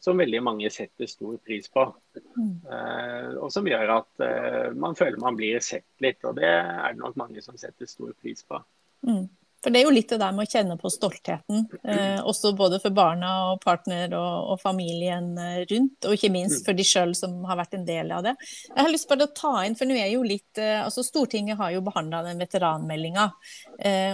som 0.03 0.19
veldig 0.19 0.41
mange 0.43 0.71
setter 0.73 1.07
stor 1.07 1.37
pris 1.47 1.69
på. 1.71 1.85
Uh, 2.19 3.39
og 3.39 3.53
som 3.55 3.69
gjør 3.69 3.95
at 4.01 4.25
uh, 4.25 4.73
man 4.75 4.99
føler 4.99 5.21
man 5.23 5.39
blir 5.39 5.63
sett 5.63 5.87
litt, 6.03 6.19
og 6.27 6.41
det 6.41 6.49
er 6.49 6.91
det 6.91 6.99
nok 6.99 7.21
mange 7.21 7.45
som 7.45 7.59
setter 7.59 7.87
stor 7.87 8.11
pris 8.19 8.43
på. 8.43 8.59
Mm. 9.07 9.29
For 9.63 9.71
det 9.71 9.79
er 9.79 9.87
jo 9.87 9.95
litt 9.95 10.11
det 10.11 10.19
der 10.19 10.35
med 10.35 10.49
å 10.49 10.51
kjenne 10.51 10.75
på 10.81 10.91
stoltheten, 10.91 11.69
uh, 11.87 12.19
også 12.27 12.51
både 12.59 12.83
for 12.83 12.95
barna 12.97 13.31
og 13.53 13.63
partner 13.63 14.11
og, 14.19 14.51
og 14.57 14.59
familien 14.59 15.31
rundt, 15.71 16.03
og 16.03 16.19
ikke 16.19 16.33
minst 16.35 16.65
mm. 16.65 16.67
for 16.67 16.81
de 16.83 16.89
sjøl 16.89 17.15
som 17.15 17.39
har 17.47 17.63
vært 17.63 17.79
en 17.79 17.87
del 17.87 18.11
av 18.11 18.27
det. 18.27 18.35
Jeg 18.73 18.83
har 18.83 18.91
lyst 18.91 19.07
til 19.13 19.23
å 19.23 19.31
ta 19.39 19.55
inn, 19.63 19.79
for 19.79 19.87
nå 19.87 20.01
er 20.03 20.11
jo 20.17 20.27
litt 20.27 20.59
altså 20.59 21.07
Stortinget 21.07 21.63
har 21.63 21.77
jo 21.77 21.87
behandla 21.87 22.25
den 22.27 22.43
veteranmeldinga, 22.43 23.31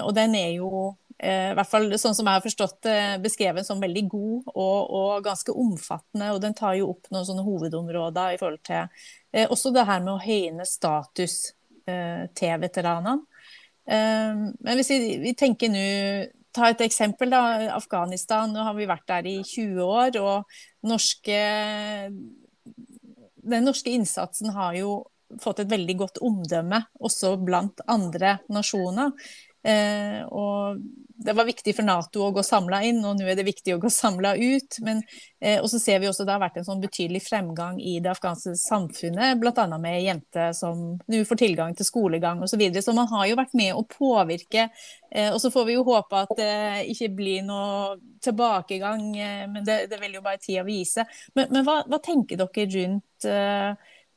og 0.04 0.12
den 0.21 0.37
er 0.37 0.52
jo 0.59 0.90
i 1.18 1.54
hvert 1.58 1.66
fall 1.66 1.90
sånn 1.98 2.14
som 2.14 2.28
jeg 2.28 2.38
har 2.38 2.44
forstått 2.44 2.76
det, 2.87 2.98
beskrevet 3.25 3.66
som 3.66 3.80
veldig 3.82 4.04
god 4.06 4.52
og, 4.52 4.90
og, 4.94 5.12
ganske 5.25 5.50
omfattende. 5.50 6.30
Og 6.30 6.38
den 6.44 6.54
tar 6.54 6.76
jo 6.78 6.92
opp 6.92 7.10
noen 7.10 7.26
sånne 7.26 7.42
hovedområder 7.46 8.37
i 8.37 8.38
forhold 8.38 8.62
til 8.68 8.84
eh, 9.32 9.48
også 9.48 9.72
det 9.75 9.87
her 9.88 10.04
med 10.04 10.14
å 10.14 10.22
høyne 10.22 10.66
status 10.68 11.37
eh, 11.90 12.28
til 12.38 12.54
veteranene. 12.62 13.16
Eh, 13.82 14.44
men 14.62 14.78
hvis 14.78 14.92
vi, 14.94 15.16
vi 15.25 15.34
tenker 15.38 15.75
nå 15.75 15.87
Ta 16.56 16.70
et 16.72 16.80
eksempel, 16.82 17.30
da. 17.30 17.68
Afghanistan. 17.76 18.50
Nå 18.50 18.64
har 18.66 18.75
vi 18.75 18.88
vært 18.88 19.04
der 19.06 19.26
i 19.28 19.37
20 19.44 19.82
år. 19.84 20.16
Og 20.18 20.88
norske, 20.88 21.40
den 23.52 23.68
norske 23.68 23.92
innsatsen 23.94 24.50
har 24.56 24.75
jo 24.78 24.96
fått 25.42 25.60
et 25.62 25.70
veldig 25.70 25.96
godt 26.00 26.22
omdømme, 26.25 26.80
også 27.04 27.34
blant 27.44 27.82
andre 27.87 28.38
nasjoner. 28.50 29.12
Eh, 29.62 30.25
og 30.32 30.80
det 31.18 31.32
var 31.32 31.48
viktig 31.48 31.72
for 31.75 31.82
Nato 31.82 32.22
å 32.22 32.30
gå 32.30 32.42
samla 32.46 32.78
inn, 32.87 33.00
og 33.02 33.16
nå 33.18 33.26
er 33.26 33.34
det 33.38 33.46
viktig 33.48 33.75
å 33.75 33.80
gå 33.82 33.90
samla 33.90 34.37
ut. 34.38 34.76
Men, 34.87 35.00
eh, 35.40 35.58
og 35.58 35.66
så 35.72 35.80
ser 35.82 35.98
vi 35.98 36.06
også 36.06 36.22
det 36.26 36.37
har 36.37 36.42
vært 36.44 36.60
en 36.60 36.68
sånn 36.68 36.82
betydelig 36.82 37.25
fremgang 37.26 37.80
i 37.82 37.96
det 38.04 38.12
afghanske 38.12 38.54
samfunnet, 38.60 39.40
bl.a. 39.40 39.66
med 39.82 39.98
jenter 40.04 40.54
som 40.54 40.84
nå 40.94 41.25
får 41.26 41.40
tilgang 41.42 41.75
til 41.75 41.88
skolegang 41.88 42.44
osv. 42.44 42.54
Så, 42.54 42.60
videre. 42.62 42.84
så 42.87 42.94
man 42.94 43.10
har 43.10 43.26
jo 43.26 43.40
vært 43.40 43.58
med 43.58 43.75
å 43.75 43.82
påvirke. 43.90 44.68
Eh, 45.10 45.32
og 45.32 45.42
så 45.42 45.50
får 45.50 45.66
vi 45.66 45.76
jo 45.78 45.84
håpe 45.90 46.22
at 46.22 46.34
det 46.38 46.54
ikke 46.94 47.10
blir 47.18 47.42
noe 47.46 47.98
tilbakegang, 48.22 49.10
eh, 49.18 49.44
men 49.50 49.66
det, 49.66 49.88
det 49.90 49.98
vil 49.98 50.18
jo 50.20 50.25
bare 50.25 50.38
tida 50.42 50.62
vise. 50.66 51.06
Men, 51.34 51.50
men 51.50 51.66
hva, 51.66 51.80
hva, 51.87 51.98
tenker 52.02 52.38
dere 52.38 52.70
rundt 52.78 53.26
eh, 53.26 53.70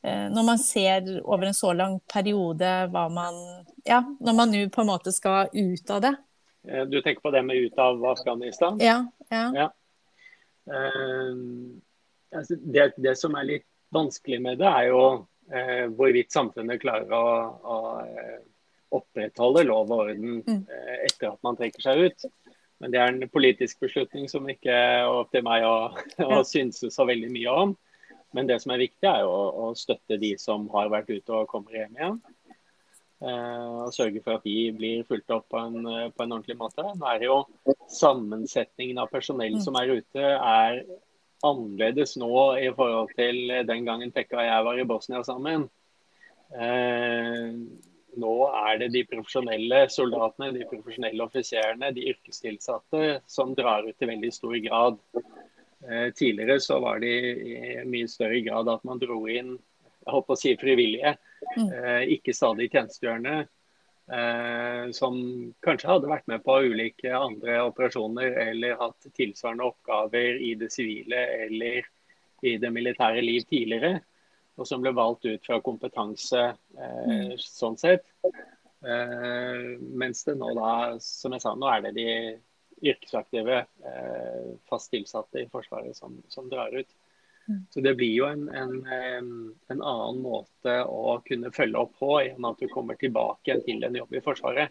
eh, 0.06 0.26
når 0.30 0.52
man 0.54 0.62
ser 0.62 1.16
over 1.24 1.50
en 1.50 1.62
så 1.64 1.74
lang 1.74 1.98
periode 2.06 2.76
hva 2.94 3.08
man 3.10 3.38
ja, 3.82 4.04
når 4.22 4.36
man 4.38 4.52
nå 4.54 4.68
på 4.70 4.84
en 4.84 4.94
måte 4.94 5.10
skal 5.14 5.50
ut 5.50 5.90
av 5.90 6.06
det. 6.06 6.20
Eh, 6.68 6.84
du 6.86 7.00
tenker 7.02 7.20
på 7.20 7.30
det 7.30 7.42
med 7.42 7.56
ut 7.56 7.78
av 7.78 8.04
Afghanistan? 8.06 8.78
Ja. 8.80 9.06
ja. 9.28 9.44
ja. 9.54 9.68
Uh, 10.62 11.34
altså 12.30 12.54
det, 12.54 12.92
det, 12.96 13.16
som 13.18 13.34
er 13.34 13.48
litt 13.48 13.68
vanskelig 13.90 14.38
med 14.44 14.60
det, 14.62 14.68
er 14.68 14.92
jo 14.92 15.00
uh, 15.26 15.86
hvorvidt 15.96 16.30
samfunnet 16.30 16.78
klarer 16.84 17.10
å, 17.10 17.24
å 17.66 17.78
opprettholde 18.94 19.64
lov 19.66 19.90
og 19.90 20.04
orden 20.04 20.38
mm. 20.46 20.60
etter 21.08 21.32
at 21.32 21.40
man 21.42 21.58
trekker 21.58 21.82
seg 21.82 22.04
ut. 22.06 22.26
Men 22.82 22.92
det 22.94 22.98
er 22.98 23.12
en 23.12 23.30
politisk 23.30 23.82
beslutning 23.82 24.28
som 24.30 24.46
ikke 24.50 24.74
er 24.74 25.06
opp 25.06 25.30
til 25.34 25.44
meg 25.46 25.64
å, 25.66 25.94
å 26.38 26.42
synse 26.46 26.90
så 26.92 27.06
veldig 27.08 27.30
mye 27.32 27.56
om. 27.64 27.74
Men 28.32 28.48
det 28.48 28.58
som 28.62 28.72
er 28.72 28.82
viktig, 28.82 29.06
er 29.08 29.26
å, 29.28 29.40
å 29.66 29.72
støtte 29.76 30.18
de 30.20 30.32
som 30.40 30.64
har 30.72 30.90
vært 30.92 31.10
ute 31.12 31.36
og 31.36 31.50
kommer 31.50 31.76
hjem 31.76 31.98
igjen. 31.98 32.18
Eh, 33.22 33.66
og 33.84 33.92
sørge 33.94 34.18
for 34.24 34.40
at 34.40 34.46
de 34.46 34.72
blir 34.74 35.04
fulgt 35.06 35.30
opp 35.30 35.44
på 35.52 35.60
en, 35.60 35.86
eh, 35.86 36.08
på 36.10 36.24
en, 36.24 36.32
ordentlig 36.34 36.56
måte. 36.58 36.82
Nå 36.82 37.06
er 37.06 37.20
det 37.22 37.30
jo 37.30 37.44
Sammensetningen 37.92 38.98
av 38.98 39.10
personell 39.12 39.58
som 39.60 39.76
er 39.76 39.90
ute, 39.98 40.22
er 40.24 40.78
annerledes 41.44 42.16
nå 42.16 42.30
i 42.56 42.70
forhold 42.72 43.12
til 43.18 43.52
den 43.68 43.84
gangen 43.84 44.10
Pekka 44.14 44.38
og 44.40 44.46
jeg 44.46 44.66
var 44.66 44.80
i 44.80 44.86
Bosnia 44.88 45.20
sammen. 45.26 45.68
Eh, 46.56 47.52
nå 48.22 48.34
er 48.48 48.80
det 48.80 48.90
de 48.94 49.04
profesjonelle 49.10 49.84
soldatene, 49.92 50.50
de 50.56 50.68
profesjonelle 50.70 51.26
offiserene, 51.26 51.92
de 51.94 52.08
yrkestilsatte 52.14 53.20
som 53.26 53.54
drar 53.54 53.86
ut 53.86 54.02
i 54.02 54.08
veldig 54.08 54.32
stor 54.32 54.56
grad. 54.66 54.98
Tidligere 56.16 56.60
så 56.62 56.78
var 56.80 57.00
det 57.02 57.12
i 57.12 57.84
mye 57.84 58.08
større 58.08 58.40
grad 58.46 58.68
at 58.70 58.84
man 58.86 59.00
dro 59.02 59.24
inn 59.26 59.56
jeg 60.02 60.14
håper 60.14 60.34
å 60.34 60.38
si 60.38 60.52
frivillige, 60.58 61.14
ikke 62.12 62.34
stadig 62.36 62.70
tjenestegjørende, 62.72 63.46
eh, 64.12 64.90
som 64.96 65.18
kanskje 65.64 65.90
hadde 65.90 66.10
vært 66.10 66.28
med 66.30 66.44
på 66.44 66.58
ulike 66.68 67.12
andre 67.16 67.58
operasjoner 67.66 68.38
eller 68.48 68.78
hatt 68.80 69.10
tilsvarende 69.16 69.66
oppgaver 69.70 70.40
i 70.42 70.54
det 70.60 70.72
sivile 70.74 71.26
eller 71.46 71.86
i 72.42 72.56
det 72.58 72.72
militære 72.74 73.22
liv 73.22 73.44
tidligere, 73.46 74.00
og 74.58 74.66
som 74.68 74.82
ble 74.82 74.92
valgt 74.94 75.26
ut 75.28 75.44
fra 75.46 75.60
kompetanse 75.64 76.42
eh, 76.50 77.04
mm. 77.08 77.36
sånn 77.38 77.78
sett. 77.80 78.08
Eh, 78.82 79.68
mens 79.78 80.24
det 80.26 80.34
nå 80.40 80.50
da, 80.58 80.72
som 81.02 81.34
jeg 81.36 81.44
sa, 81.44 81.54
nå 81.54 81.70
er 81.70 81.86
det 81.86 81.94
de 81.96 82.08
yrkesaktive 82.82 83.60
eh, 83.62 84.46
fast 84.68 84.90
tilsatte 84.90 85.44
i 85.44 85.48
Forsvaret 85.52 85.96
som, 85.96 86.18
som 86.28 86.50
drar 86.50 86.74
ut. 86.74 86.90
Så 87.70 87.80
det 87.80 87.94
blir 87.98 88.12
jo 88.14 88.26
en, 88.26 88.48
en, 88.48 88.74
en, 88.86 89.80
annen 89.82 90.20
måte 90.22 90.76
å 90.86 91.18
kunne 91.26 91.50
følge 91.54 91.80
opp 91.80 91.96
på 91.98 92.12
enn 92.22 92.46
at 92.46 92.60
du 92.62 92.68
kommer 92.70 92.98
tilbake 93.00 93.58
til 93.66 93.82
en 93.84 93.98
jobb 93.98 94.14
i 94.14 94.22
Forsvaret. 94.24 94.70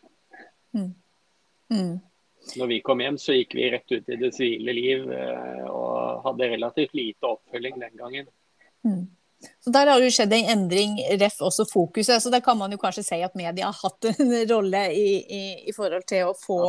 Mm. 0.77 0.93
Mm. 1.71 1.97
Når 2.57 2.67
vi 2.71 2.79
kom 2.81 3.03
hjem, 3.03 3.17
så 3.21 3.35
gikk 3.35 3.55
vi 3.59 3.69
rett 3.73 3.91
ut 3.91 4.09
i 4.09 4.17
det 4.17 4.31
sivile 4.33 4.73
liv 4.73 5.11
eh, 5.13 5.65
og 5.67 6.23
hadde 6.25 6.49
relativt 6.55 6.95
lite 6.97 7.27
oppfølging 7.27 7.77
den 7.83 7.99
gangen. 7.99 8.31
Mm. 8.87 9.03
Så 9.63 9.69
Der 9.69 9.87
har 9.87 10.01
det 10.01 10.09
skjedd 10.09 10.31
en 10.33 10.47
endring, 10.49 10.95
ref 11.21 11.35
også 11.45 11.67
fokuset. 11.69 12.23
så 12.23 12.29
Der 12.33 12.41
kan 12.41 12.57
man 12.57 12.71
jo 12.71 12.79
kanskje 12.81 13.03
si 13.05 13.19
at 13.21 13.35
media 13.37 13.69
har 13.69 13.77
hatt 13.77 14.05
en 14.09 14.31
rolle 14.53 14.87
i, 14.89 15.09
i, 15.21 15.41
i 15.69 15.73
forhold 15.75 16.05
til 16.09 16.31
å 16.31 16.37
få 16.37 16.61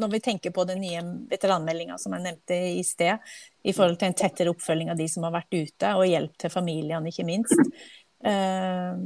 Når 0.00 0.12
vi 0.14 0.20
tenker 0.24 0.54
på 0.54 0.64
den 0.64 0.80
nye 0.80 1.02
veteranmeldinga 1.28 1.98
som 2.00 2.16
jeg 2.16 2.24
nevnte 2.24 2.56
i 2.56 2.80
sted, 2.84 3.20
i 3.62 3.74
forhold 3.76 3.98
til 4.00 4.08
en 4.08 4.16
tettere 4.16 4.52
oppfølging 4.52 4.90
av 4.90 4.96
de 4.96 5.08
som 5.12 5.26
har 5.28 5.34
vært 5.34 5.52
ute, 5.52 5.92
og 5.92 6.08
hjelp 6.08 6.38
til 6.40 6.50
familiene, 6.50 7.12
ikke 7.12 7.28
minst. 7.28 7.76
Uh, 8.24 8.96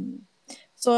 så, 0.77 0.95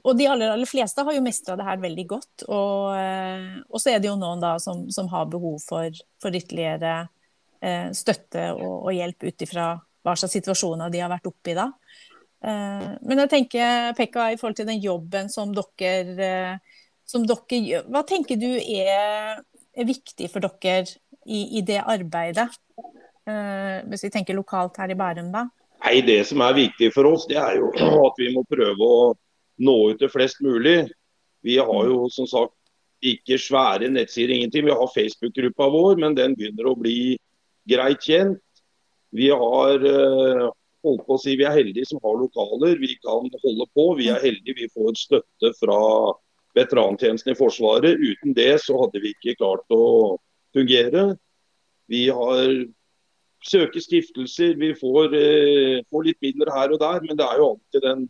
og 0.00 0.16
de 0.16 0.26
aller, 0.30 0.52
aller, 0.54 0.68
fleste 0.70 1.04
har 1.04 1.14
jo 1.14 1.22
mestra 1.22 1.54
det 1.58 1.66
her 1.66 1.78
veldig 1.82 2.06
godt. 2.08 2.46
Og, 2.48 2.96
uh, 2.96 3.60
og, 3.68 3.76
så 3.82 3.92
er 3.92 4.00
det 4.00 4.08
jo 4.08 4.16
noen 4.18 4.42
da 4.42 4.56
som, 4.62 4.86
som 4.90 5.10
har 5.12 5.28
behov 5.30 5.60
for, 5.66 5.92
for 6.22 6.34
ytterligere 6.34 7.02
uh, 7.04 7.92
støtte 7.94 8.48
og, 8.56 8.88
og 8.88 8.96
hjelp 8.96 9.28
ut 9.28 9.46
ifra 9.46 9.68
hva 10.06 10.14
slags 10.14 10.36
situasjoner 10.38 10.92
de 10.92 11.02
har 11.02 11.10
vært 11.10 11.26
oppe 11.26 11.52
i 11.52 11.56
da. 11.58 11.66
Eh, 12.46 12.90
men 13.02 13.22
jeg 13.24 13.32
tenker, 13.32 13.92
Pekka, 13.98 14.30
i 14.30 14.38
forhold 14.38 14.58
til 14.60 14.68
den 14.68 14.82
jobben 14.82 15.30
som 15.32 15.54
dere, 15.56 16.28
eh, 16.28 16.82
som 17.06 17.26
dere 17.26 17.60
gjør, 17.70 17.88
hva 17.90 18.04
tenker 18.06 18.38
du 18.38 18.48
er, 18.54 19.42
er 19.74 19.88
viktig 19.88 20.30
for 20.30 20.44
dere 20.44 20.84
i, 21.26 21.58
i, 21.58 21.64
det 21.66 21.82
arbeidet? 21.82 22.48
Eh, 23.26 23.82
hvis 23.90 24.06
vi 24.06 24.12
tenker 24.14 24.38
lokalt 24.38 24.78
her 24.78 24.94
i 24.94 24.98
Bærum, 24.98 25.32
da? 25.34 25.48
Nei, 25.82 26.00
Det 26.06 26.22
som 26.28 26.42
er 26.46 26.54
viktig 26.56 26.92
for 26.94 27.10
oss, 27.10 27.26
det 27.30 27.40
er 27.40 27.58
jo 27.58 27.72
at 28.08 28.22
vi 28.22 28.30
må 28.34 28.46
prøve 28.46 28.92
å 29.00 29.10
nå 29.56 29.76
ut 29.90 29.98
til 29.98 30.12
flest 30.12 30.42
mulig. 30.44 30.84
Vi 31.46 31.58
har 31.58 31.90
jo 31.90 32.06
som 32.12 32.28
sagt 32.30 32.54
ikke 33.06 33.38
svære 33.38 33.90
nettsider, 33.92 34.34
ingenting. 34.34 34.66
Vi 34.66 34.74
har 34.74 34.94
Facebook-gruppa 34.94 35.68
vår, 35.72 35.98
men 36.00 36.16
den 36.16 36.34
begynner 36.38 36.70
å 36.70 36.78
bli 36.78 37.16
greit 37.68 38.02
kjent. 38.06 38.40
Vi 39.14 39.28
har 39.30 39.84
eh, 39.86 40.46
holdt 40.86 41.04
på 41.06 41.16
å 41.16 41.20
si, 41.20 41.36
vi 41.38 41.46
er 41.46 41.56
heldige 41.56 41.88
som 41.90 42.00
har 42.04 42.16
lokaler. 42.20 42.78
Vi 42.80 42.96
kan 43.02 43.28
holde 43.42 43.68
på. 43.74 43.88
Vi 44.00 44.08
er 44.12 44.22
heldige 44.22 44.56
vi 44.62 44.70
får 44.74 44.96
støtte 45.00 45.52
fra 45.60 45.80
veterantjenesten 46.56 47.34
i 47.34 47.38
Forsvaret. 47.38 48.00
Uten 48.00 48.34
det 48.36 48.54
så 48.64 48.78
hadde 48.82 49.02
vi 49.04 49.14
ikke 49.14 49.36
klart 49.40 49.76
å 49.76 50.16
fungere. 50.56 51.12
Vi 51.90 52.08
har 52.10 52.42
søker 53.46 53.82
stiftelser, 53.82 54.56
vi 54.58 54.72
får, 54.74 55.14
eh, 55.14 55.82
får, 55.90 56.04
litt 56.04 56.22
midler 56.22 56.50
her 56.50 56.72
og 56.72 56.80
der. 56.80 57.00
Men 57.02 57.16
det 57.16 57.26
er 57.26 57.38
jo 57.38 57.50
alltid 57.52 57.82
den 57.82 58.06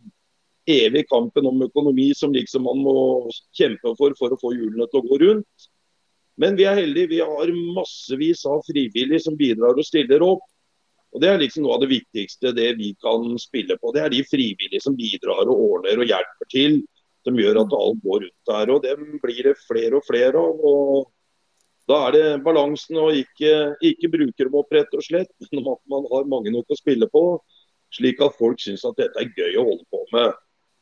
evige 0.67 1.07
kampen 1.07 1.47
om 1.47 1.61
økonomi 1.63 2.11
som 2.15 2.33
liksom 2.33 2.63
man 2.63 2.83
må 2.83 3.29
kjempe 3.55 3.95
for 3.97 4.13
for 4.19 4.33
å 4.33 4.39
få 4.39 4.53
hjulene 4.55 4.87
til 4.91 5.01
å 5.01 5.07
gå 5.07 5.19
rundt. 5.23 5.69
Men 6.37 6.55
vi 6.55 6.65
er 6.69 6.77
heldige. 6.77 7.09
Vi 7.09 7.19
har 7.19 7.53
massevis 7.75 8.45
av 8.45 8.61
frivillige 8.67 9.23
som 9.23 9.37
bidrar 9.37 9.77
og 9.77 9.85
stiller 9.85 10.21
opp. 10.21 10.43
Og 11.15 11.21
Det 11.21 11.29
er 11.29 11.39
liksom 11.41 11.63
noe 11.65 11.77
av 11.77 11.83
det 11.83 11.91
viktigste 11.91 12.53
det 12.55 12.71
vi 12.79 12.91
kan 13.01 13.37
spille 13.41 13.77
på. 13.79 13.91
Det 13.95 14.03
er 14.03 14.13
de 14.13 14.23
frivillige 14.27 14.83
som 14.83 14.95
bidrar 14.97 15.47
og 15.47 15.61
ordner 15.63 16.01
og 16.01 16.09
hjelper 16.09 16.49
til. 16.51 16.81
Som 17.25 17.39
gjør 17.39 17.61
at 17.63 17.75
alt 17.75 18.01
går 18.03 18.21
rundt 18.23 18.49
der. 18.49 18.71
og 18.71 18.83
Dem 18.83 19.05
blir 19.23 19.43
det 19.49 19.55
flere 19.65 19.99
og 19.99 20.05
flere 20.07 20.39
av. 20.39 20.61
og 20.63 21.11
Da 21.87 22.01
er 22.07 22.15
det 22.15 22.43
balansen 22.43 22.99
å 22.99 23.09
ikke, 23.11 23.75
ikke 23.81 24.11
bruke 24.11 24.43
dem 24.43 24.55
opp, 24.59 24.71
rett 24.71 24.93
og 24.93 25.03
slett. 25.03 25.31
Men 25.51 25.71
at 25.73 25.81
man 25.89 26.07
har 26.11 26.29
mange 26.29 26.53
nok 26.53 26.69
å 26.69 26.79
spille 26.79 27.09
på. 27.11 27.25
Slik 27.95 28.21
at 28.21 28.35
folk 28.35 28.59
syns 28.59 28.83
at 28.85 28.99
dette 28.99 29.19
er 29.23 29.31
gøy 29.31 29.57
å 29.57 29.67
holde 29.71 29.87
på 29.91 30.03
med. 30.13 30.35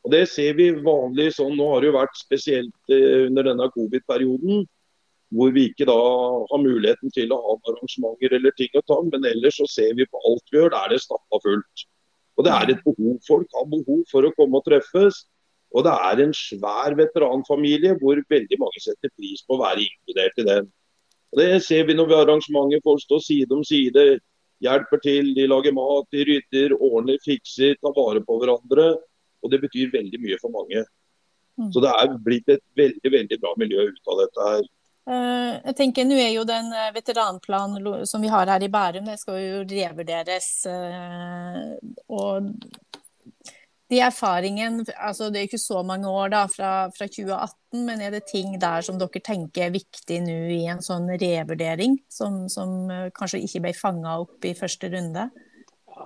Og 0.06 0.12
Det 0.12 0.26
ser 0.30 0.54
vi 0.58 0.70
vanlig 0.74 1.32
sånn. 1.38 1.56
Nå 1.58 1.70
har 1.72 1.82
det 1.82 1.90
jo 1.90 1.98
vært 1.98 2.18
spesielt 2.18 2.94
eh, 2.94 3.26
under 3.26 3.46
denne 3.46 3.70
covid-perioden 3.74 4.66
hvor 5.36 5.52
vi 5.54 5.66
ikke 5.70 5.86
da 5.88 5.96
har 6.50 6.62
muligheten 6.62 7.12
til 7.14 7.32
å 7.34 7.38
ha 7.42 7.54
arrangementer 7.70 8.36
eller 8.38 8.54
ting 8.56 8.72
og 8.78 8.84
tang. 8.90 9.10
Men 9.12 9.28
ellers 9.28 9.58
så 9.60 9.68
ser 9.70 9.94
vi 9.98 10.08
på 10.08 10.22
alt 10.28 10.52
vi 10.52 10.60
gjør, 10.60 10.72
da 10.74 10.84
er 10.84 10.94
det 10.94 11.02
stappa 11.04 11.40
fullt. 11.44 11.86
Og 12.36 12.44
det 12.44 12.52
er 12.52 12.72
et 12.72 12.84
behov. 12.84 13.16
Folk 13.26 13.56
har 13.56 13.68
behov 13.72 14.04
for 14.10 14.26
å 14.26 14.32
komme 14.36 14.60
og 14.60 14.66
treffes. 14.66 15.24
Og 15.76 15.84
det 15.84 15.92
er 15.92 16.22
en 16.22 16.34
svær 16.36 16.96
veteranfamilie 16.96 17.96
hvor 18.00 18.20
veldig 18.30 18.58
mange 18.60 18.82
setter 18.82 19.12
pris 19.16 19.42
på 19.44 19.56
å 19.56 19.62
være 19.64 19.84
inkludert 19.84 20.40
i 20.40 20.46
den. 20.48 20.68
Og 21.32 21.40
Det 21.40 21.48
ser 21.64 21.88
vi 21.88 21.96
når 21.96 22.08
vi 22.08 22.16
har 22.16 22.28
arrangementer. 22.28 22.84
Folk 22.84 23.02
står 23.02 23.24
side 23.24 23.56
om 23.56 23.64
side, 23.66 24.06
hjelper 24.64 25.02
til. 25.04 25.32
De 25.36 25.48
lager 25.50 25.74
mat, 25.76 26.06
de 26.12 26.24
rydder, 26.28 26.76
ordner, 26.76 27.18
fikser, 27.24 27.76
tar 27.82 27.96
vare 27.96 28.22
på 28.24 28.38
hverandre. 28.40 28.92
Og 29.44 29.52
det 29.52 29.60
betyr 29.64 29.92
veldig 29.92 30.22
mye 30.22 30.38
for 30.40 30.54
mange. 30.54 30.84
Mm. 31.56 31.70
Så 31.72 31.80
det 31.84 31.92
er 31.92 32.16
blitt 32.24 32.48
et 32.52 32.62
veldig 32.76 33.12
veldig 33.12 33.38
bra 33.42 33.52
miljø 33.60 33.88
ut 33.88 34.12
av 34.12 34.22
dette 34.22 34.48
her. 34.48 34.64
Eh, 35.06 35.52
jeg 35.68 35.76
tenker 35.78 36.06
Nå 36.06 36.18
er 36.18 36.32
jo 36.34 36.46
den 36.48 36.72
eh, 36.74 36.92
veteranplanen 36.94 38.06
som 38.10 38.24
vi 38.24 38.32
har 38.32 38.50
her 38.50 38.64
i 38.66 38.70
Bærum, 38.72 39.06
det 39.06 39.20
skal 39.20 39.40
jo 39.42 39.62
revurderes. 39.70 40.50
Og 42.10 42.50
de 43.86 44.00
erfaringen, 44.02 44.80
altså 44.98 45.30
Det 45.30 45.38
er 45.38 45.46
ikke 45.46 45.62
så 45.62 45.82
mange 45.86 46.10
år 46.10 46.32
da, 46.34 46.42
fra, 46.50 46.70
fra, 46.90 47.06
2018, 47.06 47.84
men 47.86 48.00
er 48.02 48.10
det 48.16 48.24
ting 48.26 48.56
der 48.58 48.82
som 48.82 48.98
dere 48.98 49.22
tenker 49.22 49.68
er 49.68 49.76
viktig 49.76 50.20
nå 50.26 50.38
i 50.56 50.64
en 50.72 50.82
sånn 50.82 51.06
revurdering, 51.14 52.00
som, 52.10 52.48
som 52.50 52.90
kanskje 53.14 53.44
ikke 53.46 53.62
ble 53.68 53.76
fanga 53.78 54.18
opp 54.24 54.42
i 54.48 54.56
første 54.58 54.90
runde? 54.90 55.28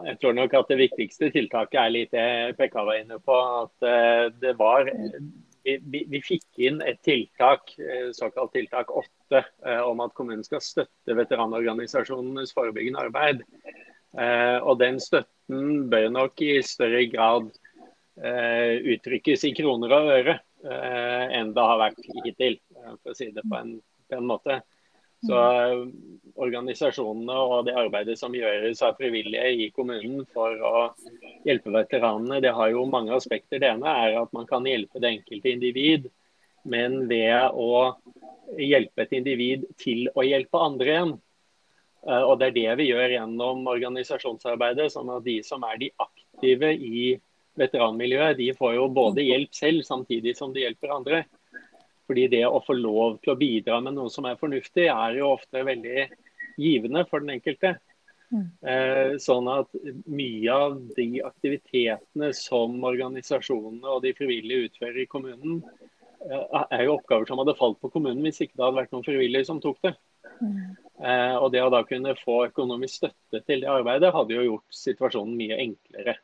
Jeg 0.06 0.18
tror 0.20 0.34
nok 0.36 0.54
at 0.54 0.70
det 0.70 0.78
viktigste 0.80 1.30
tiltaket 1.34 1.78
er 1.82 1.92
litt 1.92 2.12
det 2.14 2.56
Pekka 2.58 2.84
var 2.86 3.00
inne 3.00 3.18
på. 3.22 3.36
At 3.64 3.86
eh, 3.86 4.26
det 4.42 4.54
var 4.58 4.88
vi, 5.64 6.04
vi, 6.08 6.20
fikk 6.24 6.60
inn 6.66 6.80
et 6.86 7.00
tiltak, 7.06 7.72
eh, 7.78 8.10
såkalt 8.16 8.52
tiltak 8.56 8.90
8, 8.90 9.42
eh, 9.66 9.80
om 9.84 10.02
at 10.04 10.14
kommunen 10.16 10.44
skal 10.46 10.62
støtte 10.64 11.16
veteranorganisasjonenes 11.18 12.54
forebyggende 12.56 13.06
arbeid. 13.08 13.44
Og 14.66 14.74
den 14.80 14.96
støtten 14.98 15.84
bør 15.86 16.08
nok 16.10 16.40
i 16.42 16.56
større 16.66 17.04
grad 17.06 17.44
uttrykkes 18.18 19.44
i 19.46 19.52
kroner 19.54 19.92
og 19.94 20.08
øre 20.16 20.34
enn 20.66 21.52
det 21.54 21.66
har 21.68 21.78
vært 21.78 22.08
hittil, 22.24 22.56
for 22.74 23.12
å 23.12 23.14
si 23.14 23.28
det 23.30 23.44
på 23.46 23.60
en, 23.60 23.76
på 24.10 24.18
en 24.18 24.26
måte. 24.26 24.56
Så 25.26 25.36
eh, 25.36 25.84
Organisasjonene 26.40 27.34
og 27.36 27.66
det 27.66 27.74
arbeidet 27.76 28.14
som 28.16 28.32
gjøres 28.32 28.80
av 28.86 28.94
frivillige 28.96 29.48
i 29.64 29.66
kommunen 29.76 30.22
for 30.32 30.54
å 30.64 30.84
hjelpe 31.44 31.72
veteranene, 31.74 32.38
det 32.40 32.54
har 32.56 32.70
jo 32.72 32.86
mange 32.88 33.12
aspekter. 33.12 33.60
Det 33.60 33.68
ene 33.68 33.92
er 34.06 34.16
at 34.22 34.32
man 34.32 34.46
kan 34.48 34.64
hjelpe 34.64 35.02
det 35.02 35.10
enkelte 35.18 35.52
individ, 35.52 36.06
men 36.64 37.02
ved 37.10 37.52
å 37.52 37.98
hjelpe 38.56 39.04
et 39.04 39.12
individ 39.18 39.66
til 39.80 40.08
å 40.14 40.24
hjelpe 40.24 40.62
andre 40.64 40.94
igjen. 40.94 41.12
Eh, 42.08 42.22
og 42.22 42.38
Det 42.40 42.50
er 42.50 42.56
det 42.56 42.78
vi 42.80 42.88
gjør 42.88 43.16
gjennom 43.18 43.66
organisasjonsarbeidet. 43.74 44.92
sånn 44.92 45.12
at 45.16 45.24
De 45.24 45.42
som 45.42 45.64
er 45.64 45.76
de 45.76 45.90
aktive 45.98 46.72
i 46.72 47.20
veteranmiljøet, 47.60 48.36
de 48.38 48.52
får 48.56 48.74
jo 48.78 48.88
både 48.88 49.26
hjelp 49.26 49.52
selv 49.52 49.84
samtidig 49.84 50.36
som 50.36 50.54
de 50.54 50.64
hjelper 50.64 50.96
andre. 50.96 51.24
Fordi 52.10 52.24
det 52.26 52.42
å 52.42 52.58
få 52.66 52.74
lov 52.74 53.20
til 53.22 53.30
å 53.30 53.38
bidra 53.38 53.76
med 53.84 53.94
noe 53.94 54.10
som 54.10 54.26
er 54.26 54.38
fornuftig, 54.40 54.88
er 54.90 55.20
jo 55.20 55.28
ofte 55.36 55.62
veldig 55.62 56.08
givende 56.58 57.04
for 57.06 57.22
den 57.22 57.36
enkelte. 57.36 57.76
Mm. 58.30 58.42
Eh, 58.72 59.12
sånn 59.22 59.46
at 59.50 59.70
mye 60.10 60.54
av 60.54 60.74
de 60.96 61.06
aktivitetene 61.26 62.32
som 62.34 62.74
organisasjonene 62.86 63.94
og 63.94 64.02
de 64.02 64.14
frivillige 64.18 64.68
utfører 64.68 65.04
i 65.04 65.08
kommunen, 65.10 65.62
eh, 66.26 66.58
er 66.74 66.84
jo 66.88 66.96
oppgaver 66.96 67.30
som 67.30 67.42
hadde 67.42 67.58
falt 67.58 67.78
på 67.78 67.90
kommunen 67.94 68.26
hvis 68.26 68.42
ikke 68.42 68.56
det 68.56 68.66
hadde 68.66 68.80
vært 68.82 68.94
noen 68.94 69.06
frivillige 69.06 69.46
som 69.46 69.62
tok 69.62 69.78
det. 69.86 69.94
Mm. 70.42 70.60
Eh, 70.98 71.36
og 71.38 71.50
det 71.54 71.62
å 71.62 71.70
da 71.70 71.84
kunne 71.86 72.18
få 72.18 72.44
økonomisk 72.50 73.04
støtte 73.04 73.44
til 73.46 73.62
det 73.62 73.70
arbeidet, 73.70 74.14
hadde 74.18 74.34
jo 74.34 74.48
gjort 74.48 74.82
situasjonen 74.82 75.38
mye 75.38 75.62
enklere. 75.68 76.18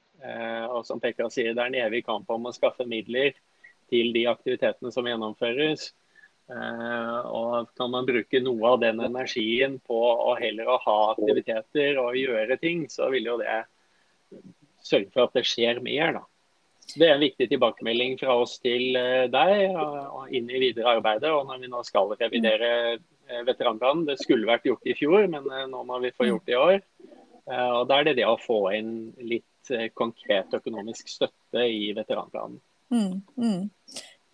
Og 0.72 0.80
som 0.88 0.98
Pekka 0.98 1.28
sier, 1.30 1.52
det 1.54 1.60
er 1.62 1.68
en 1.68 1.82
evig 1.86 2.00
kamp 2.06 2.30
om 2.32 2.48
å 2.48 2.52
skaffe 2.54 2.86
midler 2.88 3.36
til 3.92 4.12
de 4.14 4.26
aktivitetene 4.30 4.92
som 4.94 5.06
gjennomføres. 5.08 5.90
Uh, 6.46 7.26
og 7.34 7.72
kan 7.74 7.90
man 7.90 8.06
bruke 8.06 8.38
noe 8.38 8.68
av 8.70 8.78
den 8.78 9.00
energien 9.02 9.80
på 9.82 9.98
å 9.98 10.36
heller 10.38 10.68
å 10.70 10.78
ha 10.84 10.96
aktiviteter 11.16 11.98
og 11.98 12.14
gjøre 12.14 12.54
ting, 12.62 12.84
så 12.86 13.08
vil 13.10 13.26
jo 13.32 13.34
det 13.40 13.64
sørge 14.86 15.10
for 15.10 15.26
at 15.26 15.34
det 15.34 15.42
skjer 15.48 15.80
mer. 15.82 16.20
da. 16.20 16.22
Det 16.86 17.08
er 17.08 17.16
en 17.16 17.24
viktig 17.24 17.48
tilbakemelding 17.50 18.14
fra 18.20 18.36
oss 18.44 18.60
til 18.62 18.94
uh, 18.94 19.26
deg 19.32 19.74
og 19.74 20.30
inn 20.30 20.46
i 20.46 20.62
videre 20.68 20.94
arbeidet. 21.00 21.34
Og 21.34 21.50
når 21.50 21.64
vi 21.64 21.72
nå 21.72 21.82
skal 21.88 22.14
revidere 22.14 22.70
uh, 22.94 23.42
veteranplanen, 23.48 24.06
det 24.06 24.20
skulle 24.22 24.46
vært 24.46 24.70
gjort 24.70 24.86
i 24.86 24.94
fjor, 24.94 25.26
men 25.32 25.50
nå 25.72 25.82
må 25.88 25.98
vi 26.04 26.14
få 26.14 26.30
gjort 26.30 26.46
det 26.46 26.54
i 26.54 26.62
år. 26.62 26.80
og 27.50 27.82
Da 27.90 27.98
er 27.98 28.06
det 28.06 28.16
det 28.20 28.30
å 28.30 28.38
få 28.38 28.60
inn 28.78 28.94
litt 29.18 29.74
konkret 29.98 30.54
økonomisk 30.54 31.10
støtte 31.10 31.66
i 31.66 31.90
veteranplanen. 31.94 32.60
Mm, 32.92 33.22
mm. 33.36 33.62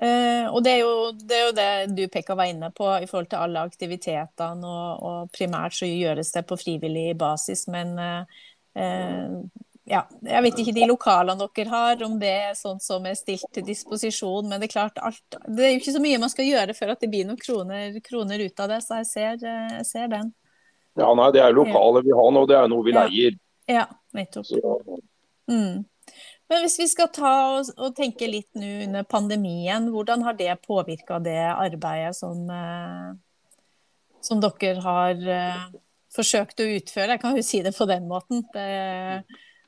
Eh, 0.02 0.46
og 0.50 0.64
det 0.64 0.72
er, 0.72 0.80
jo, 0.82 0.94
det 1.14 1.36
er, 1.36 1.42
jo, 1.46 1.52
det 1.54 1.66
du 1.94 2.06
Pekka 2.10 2.34
var 2.34 2.50
inne 2.50 2.72
på 2.74 2.88
i 2.98 3.06
forhold 3.06 3.28
til 3.30 3.42
alle 3.44 3.62
aktivitetene. 3.68 4.66
Og, 4.66 5.04
og 5.08 5.34
primært 5.34 5.76
så 5.78 5.88
gjøres 5.88 6.32
det 6.34 6.46
på 6.48 6.58
frivillig 6.58 7.12
basis, 7.18 7.68
men 7.70 7.94
eh, 8.02 8.40
ja, 9.90 10.00
jeg 10.26 10.42
vet 10.44 10.60
ikke 10.62 10.74
de 10.74 10.86
lokalene 10.86 11.48
dere 11.56 11.70
har, 11.70 12.02
om 12.06 12.18
det 12.20 12.32
er 12.48 12.58
sånt 12.58 12.84
som 12.84 13.06
er 13.06 13.16
stilt 13.18 13.46
til 13.54 13.66
disposisjon. 13.66 14.48
Men 14.50 14.62
det 14.62 14.70
er 14.70 14.74
klart, 14.74 14.98
alt, 15.02 15.38
det 15.46 15.66
er 15.66 15.74
jo 15.74 15.82
ikke 15.82 15.96
så 15.96 16.02
mye 16.02 16.20
man 16.22 16.32
skal 16.32 16.50
gjøre 16.50 16.76
før 16.78 16.94
at 16.94 17.02
det 17.02 17.10
blir 17.12 17.26
noen 17.28 17.40
kroner, 17.40 17.98
kroner 18.04 18.42
ut 18.42 18.62
av 18.62 18.74
det. 18.74 18.82
Så 18.82 19.00
jeg 19.02 19.10
ser, 19.10 19.46
jeg 19.46 19.86
ser, 19.88 20.10
den. 20.12 20.34
Ja, 20.98 21.08
nei, 21.18 21.30
det 21.34 21.42
er 21.42 21.54
lokalet 21.56 22.06
vi 22.06 22.14
har 22.18 22.34
nå, 22.34 22.44
det 22.50 22.58
er 22.58 22.68
noe 22.70 22.86
vi 22.86 22.94
leier. 22.94 23.38
Ja, 23.70 23.86
nettopp. 24.14 24.50
Mm. 25.50 25.82
Men 26.52 26.66
hvis 26.66 26.74
vi 26.82 26.86
skal 26.90 27.08
ta 27.16 27.32
og, 27.54 27.70
og 27.80 27.94
tenke 27.96 28.26
litt 28.28 28.50
nå 28.58 28.72
under 28.84 29.06
pandemien, 29.08 29.86
hvordan 29.88 30.24
har 30.26 30.36
det 30.36 30.52
påvirka 30.66 31.16
det 31.24 31.40
arbeidet 31.48 32.12
som, 32.18 32.42
eh, 32.52 33.14
som 34.20 34.42
dere 34.42 34.74
har 34.84 35.22
eh, 35.32 35.62
forsøkt 36.12 36.60
å 36.60 36.68
utføre? 36.74 37.14
Jeg 37.14 37.22
kan 37.22 37.38
jo 37.38 37.46
si 37.46 37.62
det 37.64 37.72
på 37.72 37.88
den 37.88 38.04
måten. 38.10 38.44
Det, 38.52 38.66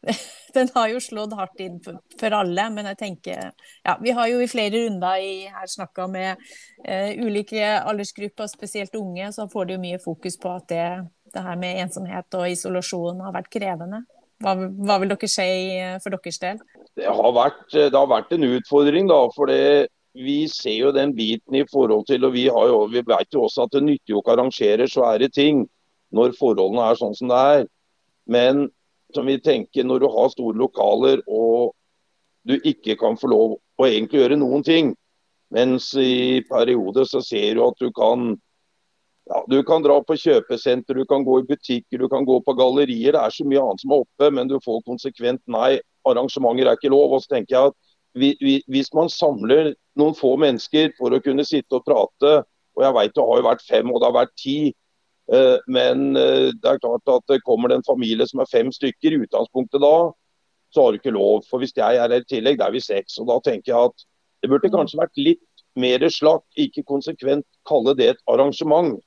den 0.58 0.68
har 0.74 0.90
jo 0.92 1.00
slått 1.00 1.32
hardt 1.38 1.64
inn 1.64 1.80
for, 1.86 2.02
for, 2.20 2.36
alle, 2.36 2.68
men 2.76 2.90
jeg 2.92 3.00
tenker 3.00 3.46
ja, 3.48 3.96
Vi 4.04 4.12
har 4.12 4.28
jo 4.28 4.44
i 4.44 4.50
flere 4.52 4.84
runder 4.84 5.24
i, 5.24 5.34
her 5.48 5.70
snakka 5.70 6.04
med 6.12 6.42
eh, 6.84 7.16
ulike 7.16 7.64
aldersgrupper, 7.80 8.50
spesielt 8.52 9.00
unge, 9.00 9.32
så 9.32 9.48
får 9.48 9.70
det 9.70 9.78
jo 9.78 9.84
mye 9.86 10.04
fokus 10.04 10.36
på 10.36 10.52
at 10.52 10.68
det, 10.68 10.88
det 11.32 11.48
her 11.48 11.56
med 11.64 11.86
ensomhet 11.86 12.36
og 12.36 12.52
isolasjon 12.52 13.24
har 13.24 13.40
vært 13.40 13.54
krevende. 13.56 14.04
Hva, 14.42 14.54
hva, 14.56 14.98
vil 15.00 15.12
dere 15.12 15.30
si 15.30 15.50
eh, 15.78 15.98
for 16.02 16.14
deres 16.14 16.40
del? 16.42 16.58
Det 16.98 17.06
har 17.06 17.34
vært, 17.36 17.66
eh, 17.74 17.90
det 17.90 17.98
har 17.98 18.10
vært 18.10 18.34
en 18.34 18.46
utfordring, 18.48 19.08
da. 19.10 19.20
For 19.36 19.50
det, 19.50 19.90
vi 20.14 20.44
ser 20.50 20.76
jo 20.78 20.92
den 20.94 21.14
biten 21.16 21.58
i 21.58 21.64
forhold 21.70 22.06
til 22.10 22.26
og 22.26 22.34
Vi, 22.34 22.48
har 22.48 22.66
jo, 22.70 22.84
vi 22.90 23.02
vet 23.06 23.34
jo 23.34 23.46
også 23.46 23.66
at 23.66 23.74
det 23.74 23.84
nytter 23.86 24.14
jo 24.14 24.20
ikke 24.22 24.34
å 24.34 24.36
arrangere 24.36 24.90
svære 24.90 25.30
ting 25.34 25.64
når 26.14 26.36
forholdene 26.38 26.90
er 26.90 26.98
sånn 26.98 27.16
som 27.18 27.30
det 27.30 27.40
er. 27.54 27.64
Men 28.30 28.68
som 29.14 29.26
vi 29.26 29.38
tenker, 29.42 29.86
når 29.86 30.04
du 30.04 30.10
har 30.10 30.30
store 30.32 30.58
lokaler 30.58 31.22
og 31.26 31.74
du 32.46 32.58
ikke 32.58 32.98
kan 33.00 33.18
få 33.18 33.30
lov 33.32 33.56
å 33.58 33.88
egentlig 33.88 34.20
gjøre 34.20 34.38
noen 34.38 34.62
ting, 34.66 34.92
mens 35.54 35.90
i 35.98 36.42
perioder 36.48 37.06
så 37.08 37.22
ser 37.24 37.54
du 37.56 37.64
at 37.66 37.78
du 37.80 37.90
kan 37.94 38.34
ja, 39.30 39.44
Du 39.48 39.62
kan 39.64 39.82
dra 39.82 39.96
på 40.04 40.16
kjøpesenter, 40.20 40.94
du 40.94 41.06
kan 41.08 41.24
gå 41.24 41.38
i 41.40 41.46
butikker, 41.48 41.98
du 41.98 42.08
kan 42.12 42.26
gå 42.28 42.40
på 42.44 42.54
gallerier. 42.58 43.14
Det 43.16 43.22
er 43.22 43.32
så 43.32 43.46
mye 43.48 43.62
annet 43.62 43.80
som 43.80 43.94
er 43.94 44.04
oppe, 44.04 44.30
men 44.36 44.50
du 44.50 44.58
får 44.64 44.82
konsekvent 44.88 45.42
nei. 45.50 45.78
Arrangementer 46.04 46.68
er 46.68 46.76
ikke 46.76 46.92
lov. 46.92 47.16
Og 47.16 47.24
så 47.24 47.36
tenker 47.36 47.56
jeg 47.56 47.72
at 47.72 47.78
vi, 48.14 48.34
vi, 48.40 48.58
Hvis 48.70 48.92
man 48.94 49.08
samler 49.10 49.72
noen 49.98 50.14
få 50.14 50.34
mennesker 50.38 50.92
for 50.98 51.14
å 51.14 51.22
kunne 51.24 51.46
sitte 51.48 51.80
og 51.80 51.86
prate, 51.88 52.42
og 52.74 52.82
jeg 52.82 52.96
vet 52.96 53.14
det 53.14 53.24
har 53.24 53.38
jo 53.40 53.46
vært 53.46 53.64
fem 53.68 53.90
og 53.90 54.00
det 54.00 54.08
har 54.10 54.16
vært 54.18 54.34
ti, 54.38 54.58
eh, 55.32 55.56
men 55.70 56.18
eh, 56.18 56.50
det 56.52 56.70
er 56.70 56.82
klart 56.82 57.14
at 57.14 57.26
det 57.30 57.40
kommer 57.46 57.70
det 57.70 57.80
en 57.80 57.86
familie 57.86 58.26
som 58.26 58.42
er 58.42 58.50
fem 58.50 58.70
stykker 58.74 59.14
i 59.14 59.20
utgangspunktet 59.24 59.82
da, 59.82 59.94
så 60.74 60.84
har 60.84 60.92
du 60.92 61.00
ikke 61.00 61.14
lov. 61.14 61.46
For 61.48 61.62
hvis 61.62 61.74
jeg 61.76 61.96
er 61.96 62.02
her 62.02 62.18
i 62.18 62.28
tillegg, 62.28 62.58
da 62.58 62.68
er 62.68 62.74
vi 62.74 62.82
seks. 62.82 63.18
Og 63.22 63.30
da 63.30 63.38
tenker 63.46 63.72
jeg 63.72 63.90
at 63.90 64.06
det 64.42 64.50
burde 64.52 64.72
kanskje 64.74 65.00
vært 65.00 65.22
litt 65.22 65.44
mer 65.78 66.02
slakk, 66.10 66.44
ikke 66.58 66.86
konsekvent 66.86 67.46
kalle 67.66 67.94
det 67.98 68.12
et 68.12 68.22
arrangement. 68.30 68.98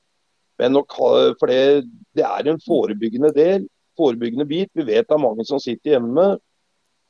Men 0.58 0.74
nok, 0.74 0.94
for 1.38 1.50
det, 1.50 1.86
det, 2.18 2.24
er 2.26 2.50
en 2.50 2.60
forebyggende 2.64 3.30
del, 3.34 3.66
forebyggende 3.98 4.46
bit. 4.48 4.70
Vi 4.74 4.86
vet 4.86 5.06
det 5.06 5.14
er 5.14 5.22
mange 5.22 5.46
som 5.46 5.60
sitter 5.62 5.96
hjemme. 5.96 6.32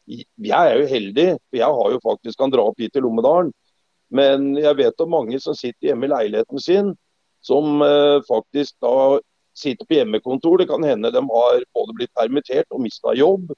Jeg 0.08 0.56
er 0.56 0.76
jo 0.76 0.90
heldig, 0.90 1.28
for 1.48 1.60
jeg 1.60 1.78
har 1.78 1.94
jo 1.94 2.02
faktisk 2.04 2.40
kan 2.40 2.52
dra 2.52 2.66
opp 2.68 2.80
hit 2.80 2.92
til 2.96 3.04
Lommedalen. 3.04 3.52
Men 4.08 4.54
jeg 4.56 4.76
vet 4.78 5.04
om 5.04 5.12
mange 5.12 5.40
som 5.40 5.56
sitter 5.56 5.90
hjemme 5.90 6.08
i 6.08 6.12
leiligheten 6.12 6.62
sin, 6.64 6.94
som 7.44 7.82
eh, 7.84 8.20
faktisk 8.28 8.76
da 8.84 9.18
sitter 9.58 9.88
på 9.88 9.98
hjemmekontor. 9.98 10.60
Det 10.60 10.68
kan 10.70 10.84
hende 10.84 11.12
de 11.12 11.24
har 11.28 11.66
både 11.76 11.96
blitt 11.96 12.14
permittert 12.16 12.68
og 12.72 12.84
mista 12.84 13.12
jobb. 13.16 13.52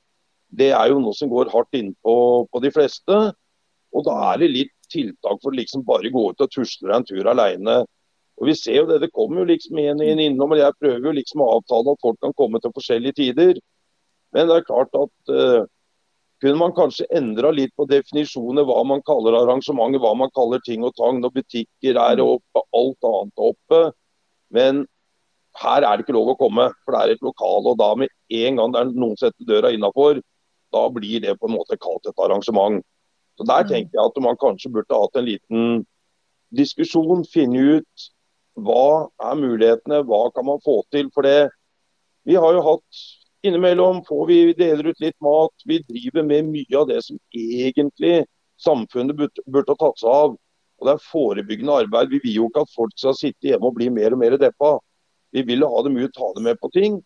Det 0.50 0.72
er 0.74 0.90
jo 0.90 0.98
noe 1.03 1.14
som 1.14 1.31
går 1.31 1.53
hardt 1.53 1.79
innpå 1.79 2.16
på 2.50 2.62
de 2.64 2.72
fleste. 2.74 3.20
Og 3.94 4.07
da 4.07 4.16
er 4.33 4.42
det 4.42 4.55
litt 4.55 4.74
tiltak 4.90 5.38
for 5.42 5.53
å 5.53 5.59
liksom 5.59 5.87
bare 5.87 6.11
gå 6.11 6.31
ut 6.31 6.42
og 6.42 6.50
tusle 6.50 6.94
en 6.94 7.07
tur 7.07 7.26
alene 7.31 7.83
og 8.40 8.48
Vi 8.48 8.55
ser 8.57 8.79
jo 8.79 8.87
det, 8.88 9.03
det 9.03 9.12
kommer 9.12 9.42
jo 9.42 9.50
liksom 9.50 9.79
en, 9.83 10.00
inn 10.00 10.22
innom. 10.24 10.55
og 10.55 10.61
Jeg 10.61 10.79
prøver 10.81 11.05
jo 11.11 11.12
liksom 11.12 11.42
å 11.44 11.50
avtale 11.59 11.92
at 11.92 12.00
folk 12.00 12.16
kan 12.24 12.33
komme 12.38 12.61
til 12.61 12.72
forskjellige 12.72 13.18
tider. 13.18 13.61
Men 14.33 14.48
det 14.48 14.57
er 14.57 14.64
klart 14.64 14.96
at 14.96 15.33
uh, 15.35 15.66
kunne 16.40 16.61
man 16.62 16.72
kanskje 16.72 17.09
endra 17.12 17.50
litt 17.53 17.74
på 17.76 17.85
definisjoner 17.90 18.64
hva 18.64 18.79
man 18.88 19.03
kaller 19.05 19.37
arrangementer, 19.42 20.00
hva 20.00 20.14
man 20.16 20.33
kaller 20.33 20.62
ting 20.64 20.87
og 20.88 20.94
tang 20.96 21.20
når 21.20 21.35
butikker 21.35 22.00
er 22.00 22.22
oppe, 22.24 22.62
alt 22.81 23.09
annet 23.11 23.42
er 23.44 23.50
oppe. 23.50 23.81
Men 24.57 24.81
her 25.61 25.85
er 25.85 25.98
det 25.98 26.07
ikke 26.07 26.16
lov 26.16 26.33
å 26.33 26.38
komme, 26.40 26.70
for 26.87 26.96
det 26.96 27.03
er 27.03 27.12
et 27.18 27.26
lokale. 27.26 27.74
Og 27.74 27.76
da 27.83 27.90
med 27.98 28.09
en 28.40 28.62
gang 28.62 28.72
det 28.72 28.81
er 28.81 28.94
noen 28.94 29.20
setter 29.20 29.50
døra 29.50 29.74
innafor, 29.74 30.22
da 30.72 30.87
blir 30.94 31.20
det 31.26 31.37
på 31.37 31.50
en 31.50 31.59
måte 31.59 31.76
kalt 31.83 32.09
et 32.09 32.24
arrangement. 32.24 32.81
Så 33.37 33.44
Der 33.44 33.66
mm. 33.66 33.68
tenker 33.68 33.98
jeg 34.00 34.07
at 34.07 34.24
man 34.24 34.40
kanskje 34.40 34.72
burde 34.72 35.03
hatt 35.03 35.20
en 35.20 35.29
liten 35.29 35.85
diskusjon, 36.57 37.26
finne 37.29 37.76
ut 37.76 38.09
hva 38.64 39.09
er 39.31 39.40
mulighetene, 39.40 40.03
hva 40.09 40.27
kan 40.35 40.46
man 40.49 40.62
få 40.64 40.81
til. 40.92 41.09
For 41.14 41.27
det, 41.27 41.51
vi 42.29 42.38
har 42.40 42.55
jo 42.57 42.66
hatt 42.66 43.07
Innimellom 43.42 44.03
får 44.05 44.27
vi 44.29 44.38
deler 44.53 44.90
ut 44.90 44.99
litt 45.01 45.16
mat. 45.25 45.62
Vi 45.64 45.79
driver 45.88 46.27
med 46.29 46.51
mye 46.53 46.77
av 46.77 46.90
det 46.90 46.99
som 47.07 47.16
egentlig 47.33 48.27
samfunnet 48.61 49.16
burde, 49.16 49.44
burde 49.49 49.73
ha 49.73 49.81
tatt 49.81 50.03
seg 50.03 50.11
av. 50.12 50.35
Og 50.81 50.88
Det 50.88 50.92
er 50.92 51.07
forebyggende 51.07 51.79
arbeid. 51.85 52.12
Vi 52.12 52.20
vil 52.25 52.37
jo 52.37 52.49
ikke 52.51 52.66
at 52.66 52.75
folk 52.75 52.92
skal 53.01 53.16
sitte 53.16 53.49
hjemme 53.49 53.70
og 53.70 53.79
bli 53.79 53.88
mer 53.92 54.12
og 54.12 54.20
mer 54.20 54.37
deppa. 54.40 54.75
Vi 55.33 55.44
vil 55.49 55.64
ha 55.64 55.83
dem 55.87 55.96
ut, 55.96 56.12
ta 56.12 56.29
dem 56.37 56.49
med 56.51 56.61
på 56.61 56.68
ting. 56.75 57.01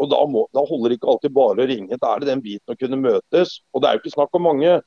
Og 0.00 0.10
da, 0.10 0.20
må, 0.28 0.44
da 0.52 0.64
holder 0.66 0.92
det 0.92 0.98
ikke 0.98 1.12
alltid 1.14 1.34
bare 1.36 1.64
å 1.64 1.68
ringe. 1.72 2.00
Da 2.00 2.12
er 2.12 2.20
det 2.20 2.28
den 2.32 2.44
biten 2.44 2.74
å 2.74 2.76
kunne 2.76 3.00
møtes. 3.00 3.60
Og 3.72 3.80
det 3.80 3.88
er 3.88 3.96
jo 3.96 4.02
ikke 4.02 4.16
snakk 4.16 4.36
om 4.36 4.44
mange, 4.48 4.78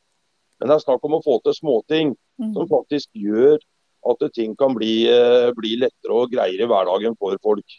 men 0.60 0.70
det 0.70 0.76
er 0.76 0.86
snakk 0.86 1.06
om 1.08 1.18
å 1.18 1.24
få 1.26 1.40
til 1.46 1.56
småting 1.58 2.14
mm. 2.42 2.52
som 2.54 2.70
faktisk 2.70 3.10
gjør 3.18 3.58
at 4.12 4.34
ting 4.34 4.56
kan 4.58 4.76
bli, 4.76 5.08
eh, 5.10 5.52
bli 5.58 5.76
lettere 5.82 6.14
og 6.14 6.32
greiere 6.34 6.66
i 6.66 6.70
hverdagen 6.70 7.18
for 7.20 7.38
folk. 7.44 7.78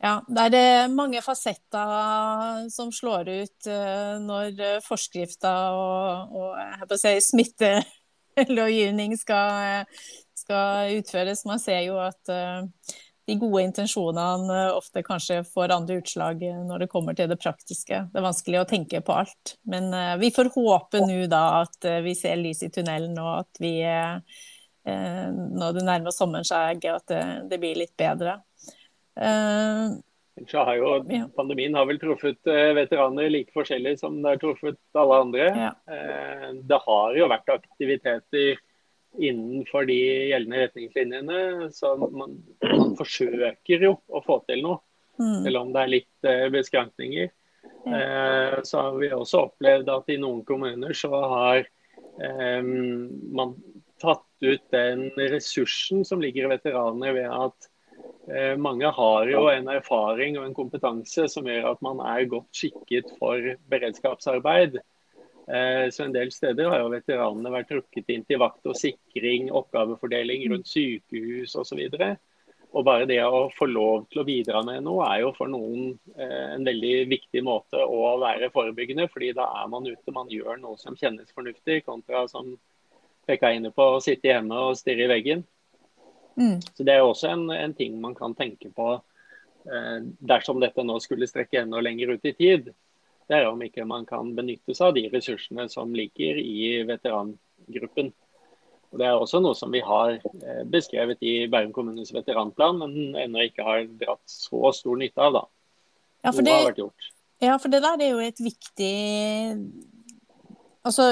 Ja, 0.00 0.20
det 0.28 0.46
er 0.48 0.56
eh, 0.86 0.92
mange 0.92 1.20
fasetter 1.24 2.64
som 2.72 2.92
slår 2.94 3.28
ut 3.28 3.68
eh, 3.68 4.16
når 4.22 4.80
forskrifter 4.86 5.76
og, 5.76 6.34
og 6.40 6.96
si, 6.96 7.14
smittelovgivning 7.28 9.14
skal, 9.20 9.84
skal, 10.34 10.96
utføres. 10.98 11.46
Man 11.48 11.62
ser 11.62 11.84
jo 11.84 12.00
at 12.02 12.32
de 13.30 13.36
gode 13.38 13.62
intensjonene 13.62 14.62
ofte 14.74 15.04
kanskje 15.06 15.44
får 15.46 15.76
andre 15.76 16.00
utslag 16.00 16.40
når 16.66 16.82
det 16.82 16.88
kommer 16.90 17.14
til 17.14 17.28
det 17.30 17.38
praktiske. 17.38 18.00
Det 18.10 18.18
er 18.18 18.24
vanskelig 18.24 18.62
å 18.62 18.66
tenke 18.66 19.02
på 19.04 19.20
alt. 19.20 19.54
Men 19.70 19.92
vi 20.18 20.32
får 20.34 20.50
håpe 20.56 21.04
nå 21.04 21.28
da 21.30 21.44
at 21.60 21.86
vi 22.02 22.16
ser 22.18 22.40
lys 22.40 22.64
i 22.66 22.72
tunnelen, 22.74 23.14
og 23.20 23.44
at 23.44 23.60
vi 23.62 23.76
Eh, 23.84 24.16
når 25.60 25.76
det 25.76 25.86
nærmer 25.86 26.14
sommeren 26.14 26.46
seg, 26.46 26.84
at 26.88 27.06
det, 27.10 27.22
det, 27.50 27.58
blir 27.62 27.78
litt 27.78 27.94
bedre. 27.98 28.38
Uh, 29.18 29.98
har 30.52 30.74
jo, 30.78 30.92
pandemien 31.36 31.74
har 31.76 31.88
vel 31.88 32.00
truffet 32.00 32.38
uh, 32.48 32.70
veteraner 32.78 33.30
like 33.32 33.52
forskjellig 33.52 33.98
som 34.00 34.20
det 34.22 34.34
har 34.34 34.42
truffet 34.42 34.78
alle 34.96 35.18
andre. 35.26 35.48
Ja. 35.66 35.72
Uh, 35.90 36.46
det 36.70 36.80
har 36.86 37.18
jo 37.18 37.30
vært 37.32 37.54
aktiviteter 37.56 38.60
innenfor 39.18 39.88
de 39.88 39.98
gjeldende 40.30 40.62
retningslinjene, 40.62 41.68
så 41.74 41.96
man, 41.98 42.38
man 42.62 42.94
forsøker 42.98 43.82
jo 43.88 43.96
å 44.06 44.22
få 44.22 44.38
til 44.46 44.62
noe. 44.68 44.78
Mm. 45.20 45.42
Selv 45.44 45.60
om 45.60 45.72
det 45.74 45.82
er 45.82 45.94
litt 45.98 46.28
beskrankninger. 46.54 47.32
Ja. 47.84 48.60
så 48.64 48.80
har 48.80 48.94
vi 49.00 49.08
også 49.12 49.42
opplevd 49.48 49.88
at 49.92 50.08
i 50.12 50.16
noen 50.20 50.44
kommuner 50.48 50.94
så 50.96 51.10
har 51.10 51.66
man 52.20 53.54
tatt 54.00 54.26
ut 54.44 54.62
den 54.72 55.08
ressursen 55.16 56.04
som 56.04 56.22
ligger 56.22 56.46
i 56.46 56.54
veteranene 56.54 57.12
ved 57.16 57.28
at 57.30 57.68
eh, 58.32 58.54
mange 58.56 58.88
har 58.96 59.28
jo 59.30 59.46
en 59.52 59.68
erfaring 59.72 60.38
og 60.38 60.46
en 60.46 60.56
kompetanse 60.56 61.28
som 61.32 61.48
gjør 61.48 61.72
at 61.74 61.84
man 61.84 62.00
er 62.04 62.30
godt 62.30 62.48
skikket 62.56 63.12
for 63.18 63.52
beredskapsarbeid. 63.72 64.80
Eh, 65.50 65.86
så 65.90 66.04
En 66.04 66.16
del 66.16 66.32
steder 66.32 66.70
har 66.70 66.82
jo 66.84 66.92
veteranene 66.94 67.52
vært 67.52 67.70
trukket 67.72 68.10
inn 68.12 68.24
til 68.28 68.40
vakt 68.42 68.66
og 68.70 68.78
sikring, 68.78 69.50
oppgavefordeling 69.50 70.46
rundt 70.52 70.70
sykehus 70.70 71.56
osv. 71.58 71.80
Og 72.70 72.84
bare 72.86 73.06
det 73.10 73.18
å 73.26 73.48
få 73.56 73.66
lov 73.66 74.04
til 74.12 74.22
å 74.22 74.26
bidra 74.26 74.60
med 74.62 74.84
noe 74.86 75.08
er 75.10 75.24
jo 75.24 75.32
for 75.34 75.50
noen 75.50 75.96
eh, 76.14 76.52
en 76.54 76.66
veldig 76.66 77.08
viktig 77.10 77.42
måte 77.42 77.82
å 77.82 78.14
være 78.22 78.52
forebyggende. 78.54 79.08
fordi 79.10 79.32
da 79.34 79.48
er 79.62 79.72
man 79.72 79.88
ute, 79.88 80.14
man 80.14 80.30
gjør 80.30 80.60
noe 80.62 80.78
som 80.78 80.96
kjennes 80.96 81.34
fornuftig, 81.34 81.82
kontra 81.88 82.28
som 82.30 82.54
peka 83.26 83.52
inne 83.54 83.72
på 83.74 83.86
å 83.94 84.02
sitte 84.02 84.30
hjemme 84.30 84.58
og 84.68 84.78
stirre 84.78 85.06
i 85.06 85.10
veggen. 85.10 85.44
Mm. 86.40 86.60
Så 86.74 86.86
Det 86.86 86.94
er 86.94 87.04
også 87.04 87.32
en, 87.34 87.48
en, 87.50 87.74
ting 87.74 87.98
man 88.00 88.14
kan 88.14 88.34
tenke 88.34 88.70
på 88.72 88.92
eh, 88.94 89.98
dersom 90.18 90.60
dette 90.62 90.84
nå 90.86 90.98
skulle 91.02 91.28
strekke 91.28 91.62
enda 91.62 91.82
lenger 91.84 92.14
ut 92.14 92.24
i 92.24 92.34
tid. 92.36 92.72
Det 93.30 93.38
er 93.38 93.46
om 93.46 93.60
ikke 93.62 93.86
man 93.86 94.06
kan 94.08 94.32
benytte 94.34 94.74
seg 94.74 94.88
av 94.88 94.96
de 94.96 95.06
ressursene 95.12 95.68
som 95.70 95.92
ligger 95.94 96.40
i 96.40 96.82
veterangruppen. 96.88 98.10
Og 98.90 98.98
Det 98.98 99.06
er 99.06 99.14
også 99.14 99.38
noe 99.42 99.54
som 99.54 99.70
vi 99.70 99.82
har 99.86 100.16
eh, 100.16 100.64
beskrevet 100.66 101.22
i 101.22 101.46
Bærum 101.50 101.74
kommunes 101.76 102.10
veteranplan, 102.14 102.80
men 102.82 103.16
ennå 103.22 103.46
ikke 103.46 103.66
har 103.66 103.84
dratt 104.00 104.24
så 104.26 104.72
stor 104.74 104.98
nytte 104.98 105.22
av. 105.22 105.38
da. 105.38 105.44
Ja, 106.24 106.32
for 106.34 106.44
det, 106.44 106.56
ja, 107.40 107.54
for 107.56 107.72
det 107.72 107.80
der 107.84 108.02
er 108.02 108.10
jo 108.10 108.24
et 108.24 108.42
viktig 108.42 108.94
Altså, 110.82 111.10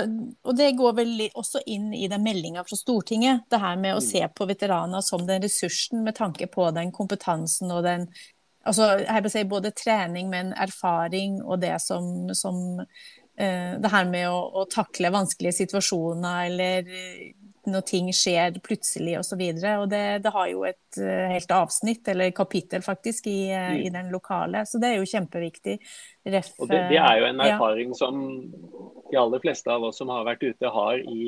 og 0.49 0.57
det 0.57 0.71
går 0.79 0.95
vel 0.97 1.11
også 1.37 1.61
inn 1.69 1.91
i 1.93 2.07
den 2.09 2.23
meldinga 2.25 2.63
fra 2.65 2.77
Stortinget, 2.79 3.45
det 3.53 3.61
her 3.61 3.77
med 3.77 3.99
å 3.99 4.01
mm. 4.01 4.07
se 4.07 4.23
på 4.33 4.47
veteraner 4.49 5.05
som 5.05 5.27
den 5.29 5.45
ressursen 5.45 6.01
med 6.07 6.17
tanke 6.17 6.49
på 6.49 6.71
den 6.73 6.93
kompetansen 6.95 7.75
og 7.75 7.83
den 7.85 8.07
altså, 8.65 9.29
si 9.29 9.45
Både 9.45 9.75
trening, 9.77 10.31
men 10.33 10.55
erfaring 10.57 11.43
og 11.43 11.61
det 11.61 11.77
som, 11.85 12.31
som 12.33 12.81
uh, 12.81 13.73
Det 13.83 13.93
her 13.93 14.09
med 14.09 14.31
å, 14.31 14.41
å, 14.63 14.65
takle 14.73 15.13
vanskelige 15.13 15.61
situasjoner 15.61 16.49
eller 16.49 16.89
når 17.71 17.85
ting 17.89 18.09
skjer 18.15 18.59
plutselig 18.65 19.19
osv. 19.21 19.41
Det, 19.61 20.03
det, 20.25 20.33
har 20.35 20.49
jo 20.51 20.65
et 20.69 21.01
uh, 21.01 21.29
helt 21.33 21.53
avsnitt, 21.55 22.09
eller 22.13 22.35
kapittel 22.37 22.85
faktisk, 22.85 23.29
i, 23.31 23.51
uh, 23.53 23.73
mm. 23.75 23.81
i, 23.85 23.93
den 23.95 24.13
lokale. 24.15 24.65
Så 24.69 24.81
det 24.83 24.93
er 24.93 25.01
jo 25.01 25.09
kjempeviktig. 25.09 25.79
Ref, 26.29 26.53
og 26.59 26.71
det, 26.71 26.83
det, 26.93 27.01
er 27.01 27.23
jo 27.23 27.29
en 27.31 27.43
erfaring 27.45 27.95
ja. 27.95 27.99
som 28.01 28.23
de 29.09 29.19
aller 29.21 29.43
fleste 29.45 29.73
av 29.73 29.87
oss 29.89 30.01
som 30.01 30.13
har 30.13 30.27
vært 30.29 30.45
ute, 30.45 30.73
har 30.75 31.01
i, 31.01 31.23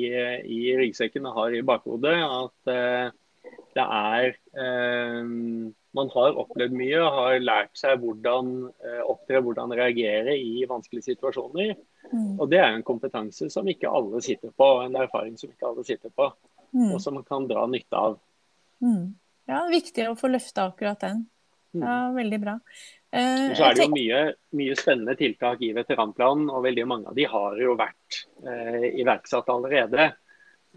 i 0.45 0.61
ryggsekken 0.77 1.25
og 1.29 1.37
har 1.39 1.57
i 1.57 1.63
bakhodet. 1.65 2.17
At 2.21 2.73
uh, 2.73 3.53
det 3.71 3.83
er 3.83 4.35
Man 5.95 6.09
har 6.13 6.37
opplevd 6.39 6.75
mye 6.75 6.99
og 6.99 7.15
har 7.17 7.43
lært 7.43 7.71
seg 7.79 7.99
hvordan 7.99 8.51
opptre, 9.07 9.41
hvordan 9.43 9.73
reagere 9.75 10.35
i 10.39 10.65
vanskelige 10.67 11.09
situasjoner. 11.09 11.73
Mm. 12.11 12.39
Og 12.39 12.49
Det 12.51 12.59
er 12.59 12.73
en 12.75 12.83
kompetanse 12.83 13.49
som 13.49 13.67
ikke 13.67 13.89
alle 13.89 14.21
sitter 14.23 14.51
på, 14.51 14.67
og 14.77 14.85
en 14.85 14.99
erfaring 14.99 15.37
som 15.39 15.51
ikke 15.51 15.69
alle 15.69 15.85
sitter 15.87 16.13
på. 16.15 16.31
Mm. 16.71 16.93
Og 16.93 17.01
som 17.03 17.17
man 17.17 17.27
kan 17.27 17.47
dra 17.49 17.65
nytte 17.67 17.97
av. 17.97 18.17
Mm. 18.83 19.13
Ja, 19.49 19.59
det 19.59 19.67
er 19.67 19.75
viktig 19.75 20.07
å 20.09 20.17
få 20.19 20.31
løfta 20.31 20.69
akkurat 20.71 21.01
den. 21.03 21.25
Mm. 21.73 21.83
Ja, 21.85 21.97
Veldig 22.15 22.39
bra. 22.41 22.57
Eh, 23.11 23.51
så 23.55 23.67
er 23.67 23.75
det 23.75 23.85
jo 23.85 23.91
mye, 23.91 24.19
mye, 24.55 24.75
spennende 24.79 25.15
tiltak 25.19 25.63
i 25.67 25.73
veteranplanen, 25.75 26.49
og 26.51 26.63
veldig 26.63 26.85
mange 26.87 27.11
av 27.11 27.17
de 27.17 27.25
har 27.27 27.57
jo 27.59 27.75
vært 27.79 28.21
eh, 28.47 28.87
iverksatt 29.03 29.51
allerede. 29.51 30.11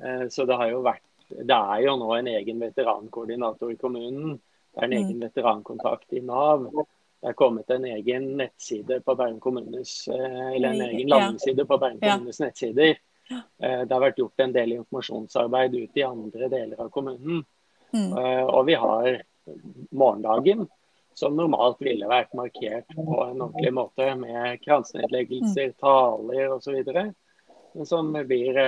Eh, 0.03 0.25
så 0.31 0.47
det 0.49 0.59
har 0.59 0.73
jo 0.73 0.83
vært 0.87 1.03
Det 1.25 1.57
er 1.57 1.79
jo 1.87 1.95
nå 1.99 2.11
en 2.15 2.27
egen 2.29 2.59
veterankoordinator 2.61 3.71
i 3.73 3.79
kommunen. 3.81 4.35
Det 4.75 4.83
er 4.83 4.85
en 4.85 4.93
mm. 4.93 4.99
egen 4.99 5.23
veterankontakt 5.23 6.13
i 6.13 6.21
Nav. 6.21 6.67
Det 7.25 7.31
er 7.31 7.37
kommet 7.41 7.71
en 7.73 7.85
egen 7.89 8.25
nettside 8.37 8.99
på 9.01 9.15
Bærum 9.17 9.39
kommunes, 9.41 10.09
eh, 10.09 10.49
eller 10.57 10.69
en 10.69 10.81
egen 10.81 11.09
landingsside 11.09 11.65
på 11.65 11.79
Bærum 11.81 12.01
kommunes 12.01 12.41
nettsider. 12.41 12.99
Eh, 13.31 13.81
det 13.81 13.93
har 13.95 14.03
vært 14.03 14.19
gjort 14.21 14.43
en 14.45 14.51
del 14.53 14.75
informasjonsarbeid 14.75 15.73
ute 15.73 16.03
i 16.03 16.05
andre 16.05 16.51
deler 16.53 16.83
av 16.85 16.91
kommunen. 16.93 17.39
Mm. 17.95 18.11
Eh, 18.13 18.43
og 18.45 18.67
vi 18.69 18.75
har 18.83 19.09
morgendagen, 19.89 20.67
som 21.17 21.39
normalt 21.39 21.81
ville 21.81 22.11
vært 22.11 22.37
markert 22.37 22.93
på 22.93 23.07
en 23.07 23.41
ordentlig 23.41 23.73
måte 23.73 24.11
med 24.21 24.61
kransenedleggelser, 24.67 25.73
mm. 25.73 25.79
taler 25.81 26.53
osv. 26.53 26.83
Men 27.73 27.89
som 27.89 28.13
blir 28.13 28.61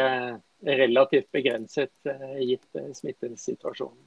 relativt 0.65 1.29
begrenset 1.37 1.93
gitt 2.41 2.81
smittesituasjonen. 3.03 4.01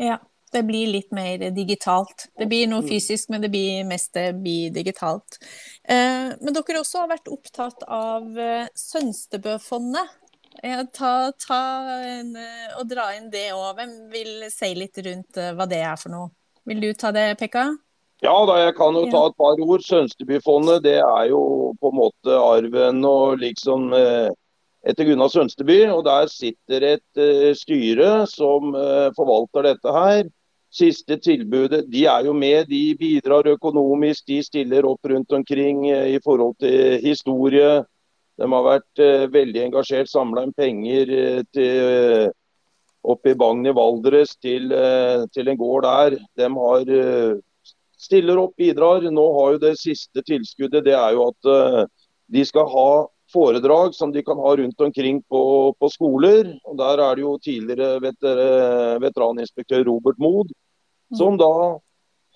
Ja 0.00 0.16
det 0.56 0.62
blir 0.64 0.88
litt 0.88 1.12
mer 1.12 1.50
digitalt. 1.52 2.28
Det 2.38 2.48
blir 2.48 2.68
noe 2.70 2.84
mm. 2.84 2.88
fysisk, 2.88 3.28
men 3.32 3.44
det 3.44 3.50
blir 3.52 3.84
mest 3.88 4.14
det 4.16 4.30
blir 4.40 4.72
digitalt. 4.72 5.38
Eh, 5.84 6.32
men 6.40 6.54
dere 6.56 6.80
også 6.80 7.02
har 7.02 7.10
vært 7.12 7.28
opptatt 7.32 7.84
av 7.86 8.38
eh, 8.40 8.68
Sønstebøfondet. 8.74 10.14
Ta, 10.96 11.12
ta 11.36 11.62
en, 12.08 12.30
eh, 12.40 12.70
og 12.80 12.86
dra 12.88 13.10
inn 13.18 13.28
det 13.32 13.50
òg. 13.52 13.76
Hvem 13.76 13.92
vil 14.12 14.46
si 14.52 14.72
litt 14.78 14.96
rundt 15.04 15.36
hva 15.58 15.66
det 15.68 15.82
er 15.84 15.98
for 16.00 16.14
noe? 16.14 16.30
Vil 16.66 16.80
du 16.82 16.88
ta 16.96 17.12
det, 17.14 17.34
Pekka? 17.38 17.68
Ja, 18.24 18.32
da, 18.48 18.56
jeg 18.64 18.72
kan 18.78 18.96
jo 18.96 19.04
ta 19.12 19.26
et 19.28 19.36
par 19.36 19.60
ord. 19.60 19.84
Sønstebyfondet 19.84 20.86
det 20.86 20.98
er 21.02 21.28
jo 21.28 21.74
på 21.82 21.92
en 21.92 22.00
måte 22.00 22.40
arven 22.40 23.04
og 23.04 23.42
liksom 23.42 23.92
etter 23.92 25.04
Gunnar 25.04 25.28
Sønsteby. 25.28 25.82
og 25.92 26.06
Der 26.08 26.32
sitter 26.32 26.88
et 26.94 27.22
styre 27.60 28.24
som 28.32 28.72
forvalter 29.18 29.68
dette 29.68 29.94
her 29.98 30.24
siste 30.76 31.18
tilbudet. 31.22 31.84
De 31.90 32.04
er 32.06 32.26
jo 32.28 32.34
med, 32.36 32.68
de 32.68 32.94
bidrar 32.98 33.48
økonomisk. 33.48 34.26
De 34.28 34.40
stiller 34.44 34.86
opp 34.88 35.06
rundt 35.08 35.32
omkring 35.32 35.86
eh, 35.90 36.16
i 36.16 36.20
forhold 36.24 36.56
til 36.62 37.00
historie. 37.04 37.80
De 38.36 38.50
har 38.52 38.66
vært 38.66 39.02
eh, 39.02 39.26
veldig 39.32 39.64
engasjert, 39.68 40.12
samla 40.12 40.44
inn 40.46 40.54
penger 40.56 41.12
eh, 41.16 41.42
til, 41.56 42.30
oppe 43.06 43.32
i 43.32 43.38
Bagn 43.38 43.66
i 43.68 43.74
Valdres 43.74 44.34
til, 44.42 44.72
til, 45.30 45.48
en 45.48 45.58
gård 45.60 45.84
der. 45.86 46.16
De 46.34 46.48
har, 46.56 46.88
stiller 48.02 48.40
opp, 48.42 48.56
bidrar. 48.58 49.06
Nå 49.14 49.26
har 49.36 49.52
jo 49.54 49.60
det 49.62 49.76
siste 49.78 50.24
tilskuddet 50.26 50.82
det 50.88 50.96
er 50.98 51.14
jo 51.14 51.28
at 51.28 51.86
de 52.34 52.42
skal 52.42 52.66
ha 52.72 52.88
foredrag 53.30 53.94
som 53.94 54.10
de 54.10 54.24
kan 54.26 54.42
ha 54.42 54.56
rundt 54.58 54.82
omkring 54.82 55.20
på, 55.30 55.44
på 55.78 55.90
skoler. 55.94 56.50
og 56.66 56.80
Der 56.82 57.04
er 57.04 57.14
det 57.14 57.22
jo 57.22 57.36
tidligere 57.38 58.02
veter, 58.02 58.42
veteraninspektør 59.06 59.86
Robert 59.86 60.18
Mood 60.18 60.50
Som 61.14 61.36
da 61.38 61.78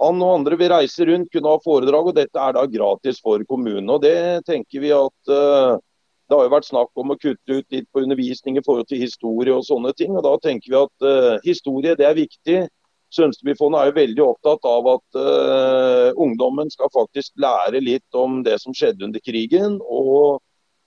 han 0.00 0.22
og 0.24 0.35
andre 0.38 0.56
vil 0.56 0.70
reise 0.72 1.04
rundt, 1.09 1.28
kunne 1.33 1.52
ha 1.52 1.61
foredrag, 1.61 2.09
og 2.09 2.16
dette 2.16 2.40
er 2.40 2.56
da 2.56 2.64
gratis 2.70 3.20
for 3.20 3.42
kommunene. 3.48 3.96
Og 3.96 4.02
Det 4.02 4.46
tenker 4.48 4.85
vi 4.85 4.92
at 4.96 5.33
uh, 5.33 5.76
det 6.30 6.38
har 6.38 6.46
jo 6.46 6.52
vært 6.54 6.68
snakk 6.70 7.00
om 7.02 7.12
å 7.12 7.18
kutte 7.18 7.56
ut 7.59 7.74
litt 7.74 7.88
på 7.92 8.04
undervisning 8.04 8.56
i 8.56 8.64
forhold 8.64 8.87
til 8.88 9.02
historie 9.02 9.52
og 9.52 9.66
sånne 9.66 9.92
ting. 9.98 10.14
og 10.16 10.22
Da 10.24 10.37
tenker 10.46 10.70
vi 10.70 10.78
at 10.78 11.06
uh, 11.06 11.40
historie 11.44 11.96
det 11.98 12.06
er 12.06 12.16
viktig. 12.16 12.61
Sønstebyfondet 13.11 13.80
er 13.80 13.88
jo 13.90 13.96
veldig 13.96 14.22
opptatt 14.24 14.68
av 14.70 14.88
at 14.92 15.18
uh, 15.18 16.12
ungdommen 16.14 16.70
skal 16.70 16.92
faktisk 16.94 17.35
lære 17.42 17.83
litt 17.83 18.16
om 18.16 18.44
det 18.46 18.61
som 18.62 18.76
skjedde 18.76 19.09
under 19.09 19.20
krigen. 19.26 19.80
og 19.83 20.38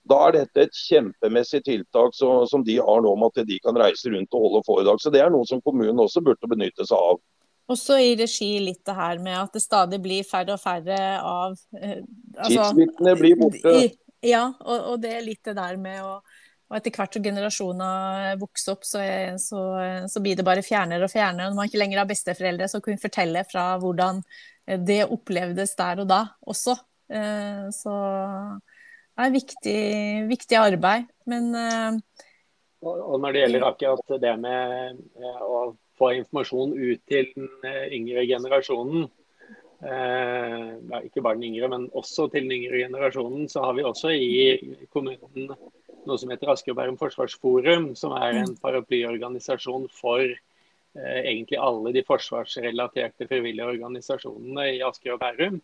Da 0.08 0.22
er 0.26 0.38
dette 0.40 0.64
et 0.64 0.80
kjempemessig 0.88 1.62
tiltak 1.68 2.16
så, 2.16 2.32
som 2.48 2.64
de 2.64 2.80
har 2.80 3.04
nå 3.04 3.12
om 3.12 3.28
at 3.28 3.44
de 3.46 3.60
kan 3.60 3.76
reise 3.78 4.10
rundt 4.10 4.34
og 4.34 4.48
holde 4.48 4.64
foredrag. 4.66 4.98
Så 5.04 5.12
Det 5.12 5.22
er 5.22 5.30
noe 5.30 5.46
som 5.46 5.62
kommunen 5.62 6.02
også 6.02 6.24
burde 6.24 6.50
benytte 6.50 6.88
seg 6.88 6.98
av. 6.98 7.20
Også 7.72 7.96
i 7.96 8.12
regi 8.18 8.50
litt 8.60 8.82
det 8.84 8.94
her 8.96 9.20
med 9.24 9.38
at 9.40 9.54
det 9.56 9.62
stadig 9.64 10.00
blir 10.04 10.26
færre 10.28 10.56
og 10.56 10.60
færre 10.60 10.98
av 11.24 11.54
eh, 11.80 12.00
altså, 12.36 12.70
Tidsvitnene 12.70 13.14
blir 13.20 13.38
borte. 13.40 13.76
I, 13.80 13.86
ja, 14.28 14.46
og, 14.60 14.90
og, 14.92 14.98
det 15.00 15.14
er 15.16 15.24
litt 15.24 15.44
det 15.48 15.56
der 15.56 15.78
med 15.80 16.02
å 16.04 16.18
og 16.64 16.78
etter 16.78 16.94
hvert 16.96 17.12
som 17.12 17.22
generasjoner 17.22 18.38
vokser 18.40 18.72
opp, 18.72 18.86
så, 18.88 19.00
så, 19.38 19.60
så, 20.10 20.20
blir 20.24 20.38
det 20.38 20.46
bare 20.48 20.62
fjernere 20.64 21.04
og 21.04 21.12
fjernere. 21.12 21.50
Når 21.52 21.58
man 21.58 21.68
ikke 21.68 21.80
lenger 21.82 22.00
har 22.00 22.08
besteforeldre 22.08 22.68
som 22.72 22.82
kunne 22.82 22.98
fortelle 22.98 23.42
fra 23.46 23.66
hvordan 23.82 24.22
det 24.64 25.02
opplevdes 25.04 25.76
der 25.76 26.00
og 26.02 26.08
da 26.08 26.20
også. 26.48 26.76
Eh, 27.12 27.66
så 27.74 27.94
det 29.14 29.26
er 29.26 29.34
viktig, 29.34 29.80
viktig 30.30 30.58
arbeid. 30.58 31.06
Men 31.30 31.50
eh, 31.58 32.00
Og 32.84 33.20
når 33.20 33.36
det 33.36 33.44
gjelder 33.44 33.68
akkurat 33.68 34.16
det 34.24 34.34
med 34.40 35.02
eh, 35.20 35.42
å 35.44 35.60
få 35.98 36.10
informasjon 36.20 36.74
ut 36.74 37.02
til 37.10 37.30
den 37.36 37.50
yngre 37.92 38.26
generasjonen, 38.26 39.06
eh, 39.84 41.00
ikke 41.04 41.22
bare 41.22 41.38
den 41.38 41.48
yngre, 41.50 41.70
men 41.70 41.88
også 41.94 42.28
til 42.32 42.46
den 42.46 42.56
yngre 42.58 42.82
generasjonen, 42.86 43.48
så 43.48 43.66
har 43.66 43.76
vi 43.78 43.86
også 43.86 44.14
i 44.14 44.86
kommunen 44.92 45.54
noe 46.04 46.20
som 46.20 46.32
heter 46.32 46.50
Asker 46.52 46.74
og 46.74 46.80
Bærum 46.80 46.98
Forsvarsforum, 47.00 47.92
som 47.96 48.12
er 48.18 48.42
en 48.42 48.56
paraplyorganisasjon 48.60 49.86
for 49.92 50.24
eh, 50.24 51.20
egentlig 51.22 51.60
alle 51.60 51.94
de 51.96 52.04
forsvarsrelaterte 52.06 53.28
frivillige 53.30 53.70
organisasjonene 53.76 54.68
i 54.76 54.82
Asker 54.84 55.16
og 55.16 55.22
Bærum. 55.22 55.60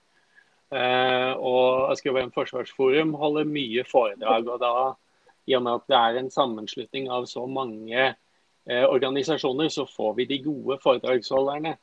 Eh, 0.71 1.33
og 1.37 1.91
Asker 1.93 2.13
og 2.13 2.19
Bærum 2.19 2.35
Forsvarsforum 2.37 3.15
holder 3.21 3.53
mye 3.53 3.85
foredrag. 3.89 4.49
og 4.49 4.61
da 4.65 4.75
i 5.49 5.57
og 5.57 5.65
med 5.67 5.79
at 5.79 5.87
det 5.91 5.99
er 5.99 6.19
en 6.19 6.33
sammenslutning 6.33 7.09
av 7.11 7.27
så 7.27 7.47
mange 7.49 8.13
eh, 8.71 8.87
organisasjoner, 8.87 9.69
så 9.69 9.87
får 9.91 10.15
vi 10.15 10.29
de 10.31 10.41
gode 10.47 10.79
foredragsholderne. 10.83 11.75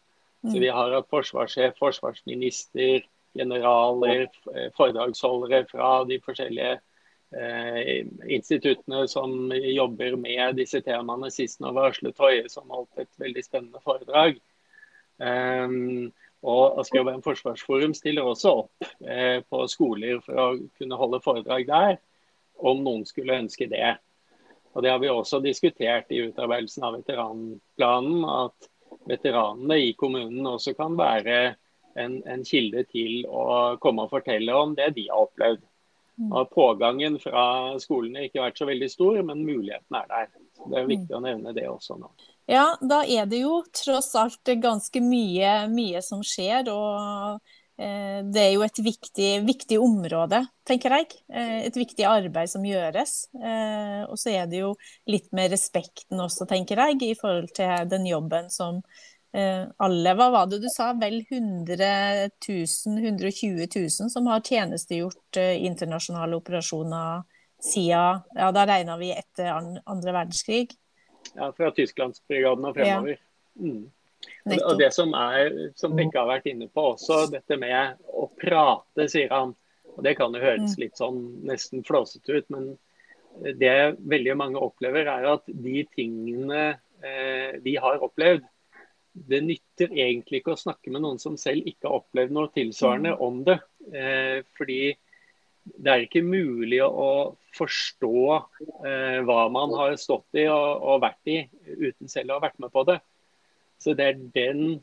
Så 0.41 0.56
mm. 0.56 0.60
vi 0.62 0.73
har 0.73 0.95
hatt 0.95 1.10
forsvarssjef, 1.12 1.78
forsvarsminister, 1.80 3.06
generaler, 3.38 4.28
eh, 4.56 4.69
foredragsholdere 4.78 5.65
fra 5.71 6.04
de 6.10 6.19
forskjellige 6.23 6.78
eh, 7.38 8.06
instituttene 8.26 9.08
som 9.12 9.52
jobber 9.54 10.15
med 10.15 10.58
disse 10.62 10.82
temaene. 10.86 11.32
Sist 11.34 11.62
nå 11.62 11.73
var 11.76 11.91
Asle 11.91 12.13
Toje 12.15 12.47
som 12.54 12.69
holdt 12.73 13.04
et 13.04 13.12
veldig 13.21 13.43
spennende 13.45 13.84
foredrag. 13.84 14.39
Um, 15.17 16.12
og 16.45 16.80
Asker 16.80 17.08
Forsvarsforum 17.26 17.95
stiller 17.97 18.28
også 18.30 18.52
opp 18.62 18.89
eh, 19.10 19.41
på 19.50 19.63
skoler 19.71 20.19
for 20.21 20.38
å 20.38 20.50
kunne 20.78 21.00
holde 21.00 21.23
foredrag 21.23 21.65
der, 21.69 21.97
om 22.58 22.84
noen 22.86 23.06
skulle 23.10 23.39
ønske 23.41 23.67
det. 23.69 23.95
Og 24.78 24.84
Det 24.84 24.92
har 24.94 25.00
vi 25.02 25.10
også 25.10 25.40
diskutert 25.42 26.12
i 26.13 26.22
utarbeidelsen 26.28 26.84
av 26.86 27.00
veteranplanen. 27.00 28.26
at 28.30 28.68
veteranene 29.10 29.80
i 29.82 29.94
kommunen 29.98 30.46
også 30.46 30.76
kan 30.78 30.98
være 31.00 31.56
en, 31.98 32.20
en, 32.28 32.44
kilde 32.46 32.84
til 32.92 33.26
å 33.26 33.78
komme 33.82 34.06
og 34.06 34.13
fortelle 34.13 34.54
om 34.54 34.76
det 34.78 34.92
de 35.00 35.08
har 35.10 35.26
opplevd. 35.26 35.63
Mm. 36.18 36.32
Og 36.32 36.50
Pågangen 36.54 37.18
fra 37.22 37.78
skolene 37.82 38.22
har 38.22 38.30
ikke 38.30 38.44
vært 38.44 38.62
så 38.62 38.68
veldig 38.70 38.90
stor, 38.92 39.18
men 39.26 39.46
muligheten 39.48 39.98
er 39.98 40.10
der. 40.12 40.30
Så 40.58 40.70
Det 40.70 40.80
er 40.80 40.90
viktig 40.92 41.18
å 41.18 41.24
nevne 41.26 41.54
det 41.58 41.66
også 41.70 41.98
nå. 41.98 42.12
Ja, 42.46 42.68
da 42.82 43.02
er 43.04 43.26
det 43.26 43.42
jo 43.42 43.60
tross 43.76 44.13
alt 44.16 44.54
ganske 44.62 45.02
mye, 45.02 45.68
mye 45.74 46.02
som 46.06 46.22
skjer. 46.22 46.70
og 46.70 47.42
det 47.78 48.42
er 48.42 48.54
jo 48.56 48.63
et 48.66 48.80
viktig, 48.82 49.28
viktig, 49.46 49.78
område, 49.78 50.40
tenker 50.66 50.96
jeg. 50.98 51.12
Eh, 51.30 51.68
et 51.68 51.76
viktig 51.78 52.08
arbeid 52.10 52.50
som 52.50 52.66
gjøres. 52.66 53.28
Eh, 53.38 54.02
og 54.08 54.18
så 54.18 54.34
er 54.34 54.48
det 54.50 54.63
jo 54.63 54.72
litt 55.10 55.30
med 55.38 55.54
respekten 55.54 56.24
også, 56.24 56.48
tenker 56.50 56.82
jeg, 56.82 56.98
i 57.06 57.18
forhold 57.20 57.52
til 57.58 57.86
den 57.92 58.10
jobben 58.10 58.50
som 58.54 58.82
alle, 59.38 60.13
hva 60.18 60.32
var 60.34 60.48
det 60.50 60.58
du 60.63 60.70
sa, 60.72 60.88
vel 60.98 61.20
100 61.20 61.78
000, 62.42 62.94
120 63.04 63.68
000 63.68 64.10
som 64.10 64.30
har 64.32 64.42
tjenestegjort 64.42 65.38
internasjonale 65.38 66.40
operasjoner 66.40 67.22
siden 67.62 68.24
Ja, 68.34 68.48
da 68.56 68.63
regner 68.66 68.98
vi 68.98 69.12
etter 69.13 69.52
andre 69.52 70.16
verdenskrig. 70.16 70.72
Ja, 71.36 71.52
fra 71.54 71.70
Tysklandsbrigaden 71.76 72.66
og 72.66 72.80
fremover. 72.80 73.20
Ja. 73.20 73.68
Mm. 73.68 73.86
Og 74.47 74.80
det 74.80 74.89
som, 74.95 75.13
er, 75.17 75.53
som 75.77 75.95
Bekke 75.97 76.19
har 76.19 76.30
vært 76.30 76.49
inne 76.49 76.69
på 76.71 76.91
også, 76.93 77.25
dette 77.32 77.58
med 77.60 77.99
å 78.08 78.27
prate, 78.39 79.08
sier 79.12 79.32
han. 79.34 79.53
Og 79.95 80.03
Det 80.06 80.13
kan 80.17 80.36
jo 80.36 80.41
høres 80.41 80.75
mm. 80.75 80.82
litt 80.82 80.99
sånn 80.99 81.21
nesten 81.47 81.84
flåsete 81.88 82.38
ut, 82.38 82.49
men 82.53 82.69
det 83.58 83.97
veldig 84.10 84.36
mange 84.38 84.62
opplever, 84.62 85.10
er 85.10 85.25
at 85.30 85.47
de 85.47 85.82
tingene 85.93 86.62
eh, 87.06 87.58
vi 87.63 87.75
har 87.82 88.03
opplevd, 88.06 88.45
det 89.27 89.41
nytter 89.41 89.93
egentlig 89.97 90.41
ikke 90.41 90.53
å 90.53 90.62
snakke 90.62 90.91
med 90.93 91.01
noen 91.01 91.19
som 91.21 91.38
selv 91.41 91.65
ikke 91.65 91.89
har 91.89 92.03
opplevd 92.03 92.34
noe 92.38 92.51
tilsvarende 92.53 93.15
mm. 93.15 93.21
om 93.25 93.43
det. 93.47 93.58
Eh, 93.89 94.39
fordi 94.58 94.82
det 95.67 95.91
er 95.91 96.06
ikke 96.06 96.23
mulig 96.23 96.80
å 96.86 97.36
forstå 97.58 98.19
eh, 98.86 99.19
hva 99.27 99.47
man 99.51 99.73
har 99.77 99.97
stått 99.99 100.38
i 100.38 100.45
og, 100.51 100.84
og 100.86 101.01
vært 101.03 101.34
i, 101.34 101.39
uten 101.65 102.12
selv 102.12 102.32
å 102.32 102.38
ha 102.38 102.45
vært 102.45 102.62
med 102.63 102.73
på 102.73 102.86
det. 102.88 102.99
Så 103.82 103.94
det 103.98 104.06
er 104.10 104.22
den 104.36 104.80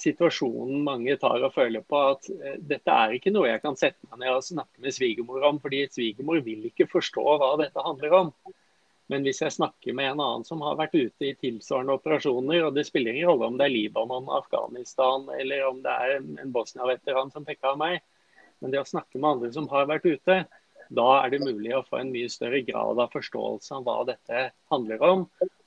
situasjonen 0.00 0.84
mange 0.84 1.16
tar 1.20 1.42
og 1.44 1.54
føler 1.54 1.84
på. 1.86 2.02
At 2.12 2.28
eh, 2.30 2.58
dette 2.72 2.92
er 2.92 3.16
ikke 3.16 3.32
noe 3.34 3.48
jeg 3.50 3.62
kan 3.64 3.78
sette 3.78 4.08
meg 4.10 4.22
ned 4.22 4.34
og 4.34 4.44
snakke 4.46 4.84
med 4.84 4.94
svigermor 4.94 5.46
om, 5.48 5.60
fordi 5.62 5.86
svigermor 5.90 6.42
vil 6.46 6.68
ikke 6.70 6.88
forstå 6.90 7.24
hva 7.40 7.54
dette 7.62 7.84
handler 7.86 8.20
om. 8.20 8.32
Men 9.12 9.22
hvis 9.22 9.40
jeg 9.42 9.54
snakker 9.54 9.94
med 9.94 10.10
en 10.10 10.20
annen 10.22 10.44
som 10.46 10.62
har 10.66 10.78
vært 10.80 10.96
ute 10.96 11.28
i 11.28 11.36
tilsvarende 11.38 11.94
operasjoner, 11.94 12.64
og 12.66 12.74
det 12.74 12.88
spiller 12.88 13.14
ingen 13.14 13.30
rolle 13.30 13.52
om 13.52 13.58
det 13.58 13.68
er 13.68 13.74
Libanon, 13.74 14.26
Afghanistan 14.34 15.28
eller 15.36 15.66
om 15.68 15.78
det 15.84 15.92
er 15.94 16.16
en 16.18 16.54
Bosnia-veteran 16.54 17.30
som 17.34 17.46
peker 17.46 17.70
av 17.72 17.78
meg, 17.78 18.00
men 18.58 18.72
det 18.72 18.80
å 18.80 18.88
snakke 18.88 19.20
med 19.20 19.30
andre 19.30 19.52
som 19.54 19.68
har 19.70 19.86
vært 19.86 20.08
ute, 20.08 20.40
da 20.96 21.06
er 21.20 21.30
det 21.30 21.42
mulig 21.44 21.70
å 21.76 21.84
få 21.86 22.00
en 22.00 22.10
mye 22.14 22.30
større 22.30 22.64
grad 22.66 22.98
av 23.02 23.14
forståelse 23.14 23.78
av 23.78 23.86
hva 23.86 24.00
dette 24.10 24.48
handler 24.72 25.06
om, 25.06 25.24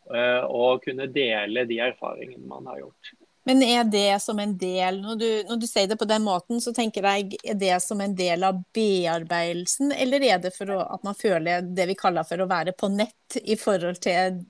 og 0.09 0.83
kunne 0.83 1.05
dele 1.13 1.65
de 1.69 1.81
erfaringene 1.85 2.47
man 2.49 2.65
har 2.71 2.79
gjort. 2.81 3.11
Men 3.49 3.63
er 3.63 3.83
det 3.83 4.21
som 4.21 4.39
en 4.39 4.51
del, 4.57 4.99
når 5.01 5.15
du, 5.15 5.29
når 5.47 5.57
du, 5.61 5.65
sier 5.65 5.87
det 5.89 5.95
på 5.97 6.05
den 6.05 6.21
måten, 6.21 6.59
så 6.61 6.73
tenker 6.75 7.05
jeg 7.07 7.39
er 7.41 7.55
det 7.57 7.77
som 7.81 8.01
en 8.03 8.13
del 8.13 8.43
av 8.45 8.59
bearbeidelsen, 8.75 9.93
eller 9.95 10.25
er 10.27 10.41
det 10.43 10.51
for 10.53 10.69
å, 10.75 10.79
at 10.97 11.05
man 11.07 11.17
føler 11.17 11.63
det 11.65 11.87
vi 11.89 11.95
kaller 11.97 12.27
for 12.29 12.43
å 12.43 12.49
være 12.49 12.75
på 12.77 12.91
nett 12.93 13.39
i 13.41 13.57
forhold 13.57 14.01
til 14.03 14.43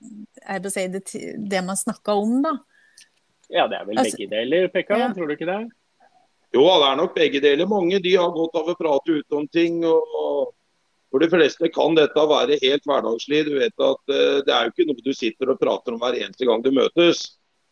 si, 0.68 0.86
det, 0.92 1.04
det, 1.38 1.62
man 1.64 1.80
snakker 1.80 2.20
om, 2.20 2.40
da? 2.44 2.56
Ja, 3.48 3.64
det 3.70 3.78
er 3.78 3.86
vel 3.88 4.02
altså, 4.02 4.18
begge 4.18 4.34
deler, 4.34 4.68
Pekka, 4.74 4.98
ja. 5.00 5.08
tror 5.16 5.30
du 5.30 5.36
ikke 5.38 5.48
det? 5.48 5.62
Jo, 6.52 6.66
det 6.66 6.90
er 6.90 6.98
nok 6.98 7.14
begge 7.14 7.40
deler. 7.40 7.70
Mange 7.70 8.02
de 8.02 8.16
har 8.18 8.30
godt 8.34 8.58
av 8.58 8.68
å 8.72 8.78
prate 8.78 9.20
ut 9.20 9.38
om 9.38 9.46
ting. 9.48 9.84
og 9.86 10.50
for 11.10 11.22
de 11.22 11.28
fleste 11.30 11.70
kan 11.74 11.96
dette 11.98 12.26
være 12.32 12.58
helt 12.62 12.86
hverdagslig. 12.86 13.42
Du 13.48 13.56
vet 13.58 13.84
at 13.86 14.12
uh, 14.14 14.40
Det 14.46 14.54
er 14.54 14.66
jo 14.66 14.74
ikke 14.74 14.88
noe 14.88 15.04
du 15.04 15.12
sitter 15.16 15.52
og 15.52 15.60
prater 15.60 15.96
om 15.96 16.02
hver 16.02 16.18
eneste 16.20 16.46
gang 16.48 16.62
du 16.64 16.70
møtes. 16.74 17.24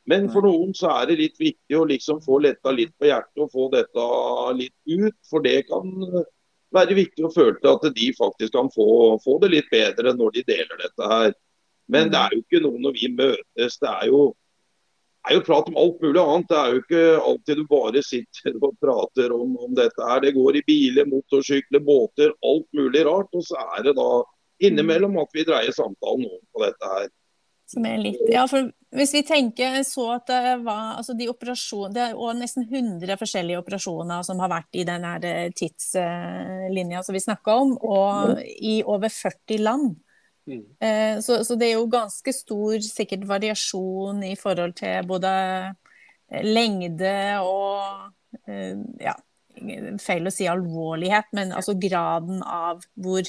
Men 0.09 0.31
for 0.33 0.46
noen 0.46 0.72
så 0.77 0.90
er 0.94 1.11
det 1.11 1.18
litt 1.20 1.38
viktig 1.40 1.77
å 1.77 1.87
liksom 1.88 2.22
få 2.24 2.40
letta 2.40 2.72
litt 2.72 2.94
på 2.96 3.11
hjertet 3.11 3.44
og 3.44 3.53
få 3.53 3.68
dette 3.74 4.07
litt 4.57 4.74
ut. 4.88 5.16
For 5.29 5.44
det 5.44 5.66
kan 5.68 5.90
være 6.74 6.96
viktig 6.96 7.27
å 7.29 7.33
føle 7.33 7.74
at 7.74 7.85
de 7.96 8.09
faktisk 8.16 8.55
kan 8.57 8.72
få, 8.72 8.88
få 9.24 9.37
det 9.44 9.53
litt 9.53 9.68
bedre 9.72 10.14
når 10.16 10.38
de 10.38 10.46
deler 10.48 10.81
dette 10.81 11.12
her. 11.12 11.37
Men 11.92 12.11
det 12.12 12.20
er 12.20 12.37
jo 12.37 12.42
ikke 12.44 12.62
noe 12.64 12.81
når 12.81 12.96
vi 12.96 13.11
møtes. 13.12 13.79
Det 13.81 13.90
er 13.90 14.09
jo 14.09 14.22
er 15.28 15.38
jo 15.38 15.44
prat 15.46 15.68
om 15.70 15.76
alt 15.80 16.00
mulig 16.02 16.20
annet. 16.22 16.48
Det 16.48 16.58
er 16.58 16.72
jo 16.72 16.80
ikke 16.82 17.04
alltid 17.30 17.60
du 17.60 17.68
bare 17.70 18.02
sitter 18.04 18.58
og 18.58 18.74
prater 18.82 19.34
om, 19.36 19.54
om 19.60 19.76
dette 19.76 20.08
her. 20.10 20.24
Det 20.24 20.34
går 20.36 20.58
i 20.58 20.64
biler, 20.66 21.08
motorsykler, 21.10 21.84
båter, 21.84 22.34
alt 22.50 22.68
mulig 22.76 23.04
rart. 23.08 23.30
Og 23.36 23.46
så 23.46 23.60
er 23.76 23.86
det 23.88 23.94
da 23.98 24.10
innimellom 24.68 25.18
at 25.22 25.36
vi 25.36 25.46
dreier 25.46 25.74
samtalen 25.74 26.26
om 26.26 26.42
på 26.52 26.64
dette 26.64 26.92
her. 26.94 27.08
Som 27.68 27.84
er 27.84 27.98
litt, 28.00 28.20
ja, 28.32 28.46
for 28.48 28.70
Hvis 28.96 29.10
vi 29.12 29.20
tenker 29.28 29.82
så 29.84 30.06
at 30.14 30.30
det 30.30 30.52
var 30.64 30.94
altså 30.96 31.12
de 31.12 31.26
det 31.28 32.04
er 32.06 32.38
nesten 32.38 32.64
100 32.64 33.18
forskjellige 33.20 33.60
operasjoner 33.60 34.22
som 34.24 34.40
har 34.40 34.48
vært 34.48 34.78
i 34.80 34.84
denne 34.88 35.10
eh, 35.20 35.50
tidslinja 35.52 37.02
som 37.04 37.12
vi 37.12 37.20
snakka 37.20 37.56
om, 37.60 37.74
og 37.76 38.40
i 38.40 38.80
over 38.86 39.12
40 39.12 39.60
land. 39.60 39.98
Mm. 40.48 40.62
Eh, 40.80 41.20
så, 41.24 41.42
så, 41.44 41.56
det 41.61 41.68
er 41.68 41.76
jo 41.76 41.88
ganske 41.92 42.32
stor 42.34 42.78
sikkert 42.84 43.26
variasjon 43.28 44.22
i 44.26 44.34
forhold 44.40 44.76
til 44.80 45.06
både 45.08 45.32
lengde 46.44 47.16
og 47.40 48.40
eh, 48.48 48.76
ja, 49.02 49.14
feil 50.02 50.28
å 50.28 50.32
si 50.32 50.48
alvorlighet, 50.48 51.30
men 51.37 51.52
altså 51.56 51.76
graden 51.80 52.42
av 52.44 52.82
hvor 52.98 53.28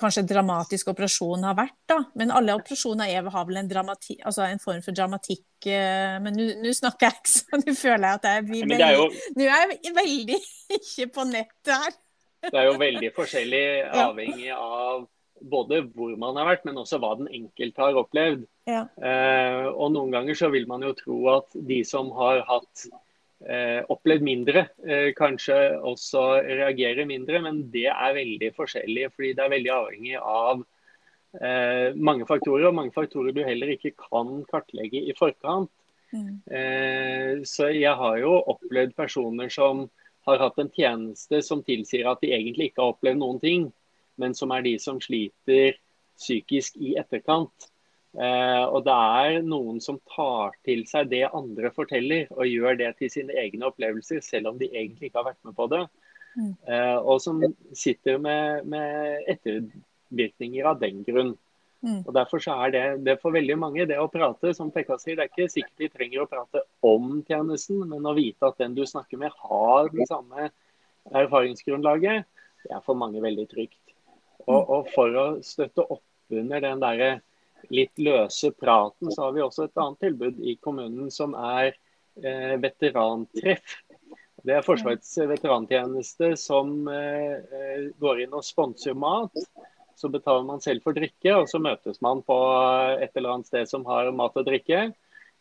kanskje 0.00 0.24
dramatisk 0.24 0.88
operasjonen 0.94 1.44
har 1.50 1.56
vært, 1.58 1.76
da. 1.90 1.98
Men 2.18 2.32
alle 2.34 2.54
operasjoner 2.56 3.12
er, 3.12 3.26
har 3.30 3.48
vel 3.48 3.60
en, 3.60 3.68
dramati, 3.68 4.16
altså 4.24 4.46
en 4.46 4.62
form 4.62 4.80
for 4.84 4.96
dramatikk. 4.96 5.46
Eh, 5.68 6.16
men 6.24 6.38
nå 6.38 6.72
snakker 6.74 7.10
jeg 7.10 7.20
ikke 7.20 7.34
sånn, 7.34 7.64
nå 7.68 7.76
føler 7.78 8.06
jeg 8.08 8.20
at 8.20 8.30
jeg 8.30 8.46
blir 8.48 8.70
veldig 8.72 8.92
jo... 8.96 9.10
Nå 9.36 9.48
er 9.48 9.74
jeg 9.76 9.96
veldig 9.98 10.40
ikke 10.80 11.10
på 11.18 11.28
nettet 11.28 11.74
her. 11.74 11.98
Det 12.44 12.60
er 12.60 12.66
jo 12.68 12.78
veldig 12.80 13.10
forskjellig 13.16 13.66
avhengig 14.04 14.50
av 14.52 15.04
både 15.50 15.82
hvor 15.94 16.14
man 16.20 16.36
har 16.40 16.48
vært, 16.48 16.66
men 16.68 16.80
også 16.80 16.98
hva 17.02 17.14
den 17.18 17.30
enkelte 17.32 17.82
har 17.82 17.98
opplevd. 18.00 18.44
Ja. 18.70 18.84
Eh, 18.96 19.66
og 19.70 19.92
noen 19.94 20.14
ganger 20.14 20.38
så 20.38 20.50
vil 20.54 20.68
man 20.70 20.84
jo 20.86 20.94
tro 20.98 21.18
at 21.34 21.56
de 21.68 21.80
som 21.86 22.10
har 22.16 22.42
hatt 22.48 22.86
eh, 23.44 23.80
opplevd 23.92 24.24
mindre, 24.26 24.66
eh, 24.86 25.10
kanskje 25.16 25.58
også 25.84 26.24
reagerer 26.46 27.08
mindre, 27.08 27.42
men 27.44 27.64
det 27.74 27.88
er 27.92 28.16
veldig 28.16 28.52
forskjellig. 28.56 29.10
Fordi 29.14 29.32
det 29.36 29.44
er 29.44 29.54
veldig 29.56 29.74
avhengig 29.76 30.16
av 30.20 30.64
eh, 31.40 31.88
mange 31.96 32.28
faktorer, 32.30 32.68
og 32.70 32.78
mange 32.80 32.94
faktorer 32.96 33.36
du 33.36 33.44
heller 33.46 33.74
ikke 33.76 33.94
kan 34.00 34.40
kartlegge 34.50 35.04
i 35.04 35.16
forkant. 35.18 35.72
Mm. 36.14 36.34
Eh, 36.46 37.44
så 37.48 37.72
jeg 37.74 37.94
har 37.98 38.18
jo 38.22 38.36
opplevd 38.54 38.94
personer 38.96 39.50
som 39.50 39.88
har 40.24 40.40
hatt 40.40 40.60
en 40.60 40.70
tjeneste 40.72 41.40
som 41.44 41.62
tilsier 41.64 42.06
at 42.08 42.22
de 42.22 42.32
egentlig 42.32 42.70
ikke 42.70 42.84
har 42.84 42.94
opplevd 42.94 43.20
noen 43.20 43.40
ting, 43.42 43.66
men 44.20 44.34
som 44.36 44.52
er 44.54 44.64
de 44.66 44.74
som 44.82 45.00
sliter 45.02 45.78
psykisk 46.18 46.76
i 46.78 46.94
etterkant. 47.00 47.70
Eh, 48.14 48.64
og 48.64 48.84
det 48.86 48.94
er 48.94 49.40
noen 49.42 49.80
som 49.82 49.98
tar 50.14 50.54
til 50.66 50.84
seg 50.86 51.10
det 51.10 51.24
andre 51.34 51.72
forteller, 51.74 52.28
og 52.34 52.46
gjør 52.46 52.78
det 52.78 52.92
til 53.00 53.10
sine 53.10 53.34
egne 53.42 53.66
opplevelser, 53.70 54.22
selv 54.22 54.52
om 54.52 54.60
de 54.60 54.70
egentlig 54.70 55.10
ikke 55.10 55.22
har 55.22 55.32
vært 55.32 55.48
med 55.48 55.56
på 55.58 55.66
det. 55.72 55.82
Mm. 56.34 56.52
Eh, 56.68 56.98
og 56.98 57.18
som 57.22 57.42
sitter 57.74 58.20
med, 58.22 58.68
med 58.70 59.26
ettervirkninger 59.34 60.70
av 60.70 60.78
den 60.82 61.02
grunn. 61.06 61.34
Mm. 61.84 62.00
Og 62.06 62.14
Derfor 62.16 62.40
så 62.40 62.54
er 62.64 62.72
det, 62.72 62.84
det 63.04 63.18
for 63.20 63.34
veldig 63.34 63.56
mange, 63.60 63.86
det 63.90 63.98
å 64.00 64.08
prate, 64.10 64.54
som 64.56 64.70
Pekka 64.72 64.96
sier, 65.00 65.18
det 65.18 65.26
er 65.26 65.32
ikke 65.32 65.52
sikkert 65.52 65.82
de 65.82 65.90
trenger 65.92 66.22
å 66.22 66.30
prate 66.30 66.62
om 66.86 67.18
tjenesten, 67.26 67.82
men 67.90 68.06
å 68.08 68.14
vite 68.16 68.48
at 68.48 68.62
den 68.62 68.76
du 68.78 68.84
snakker 68.88 69.20
med 69.20 69.34
har 69.42 69.90
det 69.92 70.06
samme 70.08 70.48
erfaringsgrunnlaget, 71.12 72.24
det 72.64 72.72
er 72.72 72.84
for 72.86 72.96
mange 72.96 73.20
veldig 73.20 73.44
trygt. 73.50 73.83
Og, 74.44 74.60
og 74.60 74.90
for 74.94 75.16
å 75.16 75.26
støtte 75.44 75.84
opp 75.84 76.34
under 76.34 76.64
den 76.64 76.82
derre 76.82 77.10
litt 77.72 77.96
løse 78.00 78.50
praten, 78.52 79.12
så 79.12 79.26
har 79.26 79.36
vi 79.36 79.44
også 79.44 79.66
et 79.66 79.80
annet 79.80 80.02
tilbud 80.04 80.40
i 80.44 80.56
kommunen 80.60 81.10
som 81.12 81.36
er 81.38 81.72
eh, 82.20 82.56
veterantreff. 82.60 83.78
Det 84.44 84.58
er 84.58 84.66
Forsvarets 84.66 85.14
veterantjeneste 85.24 86.34
som 86.36 86.74
eh, 86.92 87.38
eh, 87.40 87.86
går 88.00 88.26
inn 88.26 88.36
og 88.36 88.44
sponser 88.44 88.96
mat. 88.98 89.32
Så 89.96 90.10
betaler 90.12 90.44
man 90.44 90.60
selv 90.60 90.84
for 90.84 90.96
drikke, 90.96 91.32
og 91.38 91.48
så 91.48 91.60
møtes 91.62 92.02
man 92.04 92.20
på 92.26 92.36
et 92.98 93.14
eller 93.14 93.36
annet 93.36 93.48
sted 93.48 93.70
som 93.70 93.86
har 93.88 94.10
mat 94.12 94.36
og 94.36 94.44
drikke. 94.44 94.88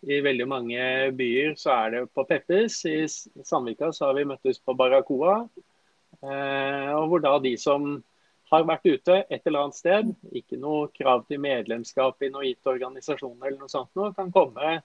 I 0.04 0.20
veldig 0.24 0.48
mange 0.48 0.86
byer 1.18 1.56
så 1.60 1.74
er 1.76 1.94
det 1.94 2.02
på 2.16 2.26
Peppes. 2.30 2.82
I 2.88 3.04
Sandvika 3.08 3.92
så 3.92 4.10
har 4.10 4.18
vi 4.20 4.28
møttes 4.30 4.62
på 4.64 4.76
Barracoa. 4.78 5.42
Eh, 6.24 6.90
og 6.96 7.10
hvor 7.12 7.24
da 7.24 7.34
de 7.44 7.56
som 7.60 7.98
har 8.54 8.68
vært 8.70 8.86
ute 8.86 9.16
et 9.24 9.48
eller 9.48 9.66
annet 9.66 9.78
sted, 9.80 10.12
ikke 10.32 10.60
noe 10.62 10.90
krav 10.94 11.26
til 11.30 11.42
medlemskap 11.42 12.22
i 12.22 12.30
noe 12.34 12.46
gitt 12.48 12.70
organisasjon 12.70 13.40
eller 13.42 13.58
noe 13.60 13.72
sånt, 13.72 13.92
noe, 13.98 14.14
kan 14.16 14.32
komme, 14.34 14.78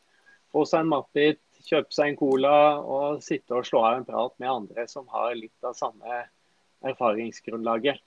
få 0.53 0.65
seg 0.69 0.85
en 0.85 0.93
matbit, 0.95 1.43
kjøpe 1.69 1.93
seg 1.93 2.13
en 2.13 2.19
cola 2.19 2.57
og 2.81 3.23
sitte 3.25 3.57
og 3.59 3.67
slå 3.69 3.85
av 3.85 3.99
en 3.99 4.09
prat 4.09 4.35
med 4.41 4.51
andre 4.53 4.89
som 4.89 5.07
har 5.13 5.37
litt 5.37 5.69
av 5.69 5.77
samme 5.77 6.25
erfaringsgrunnlaget. 6.89 8.01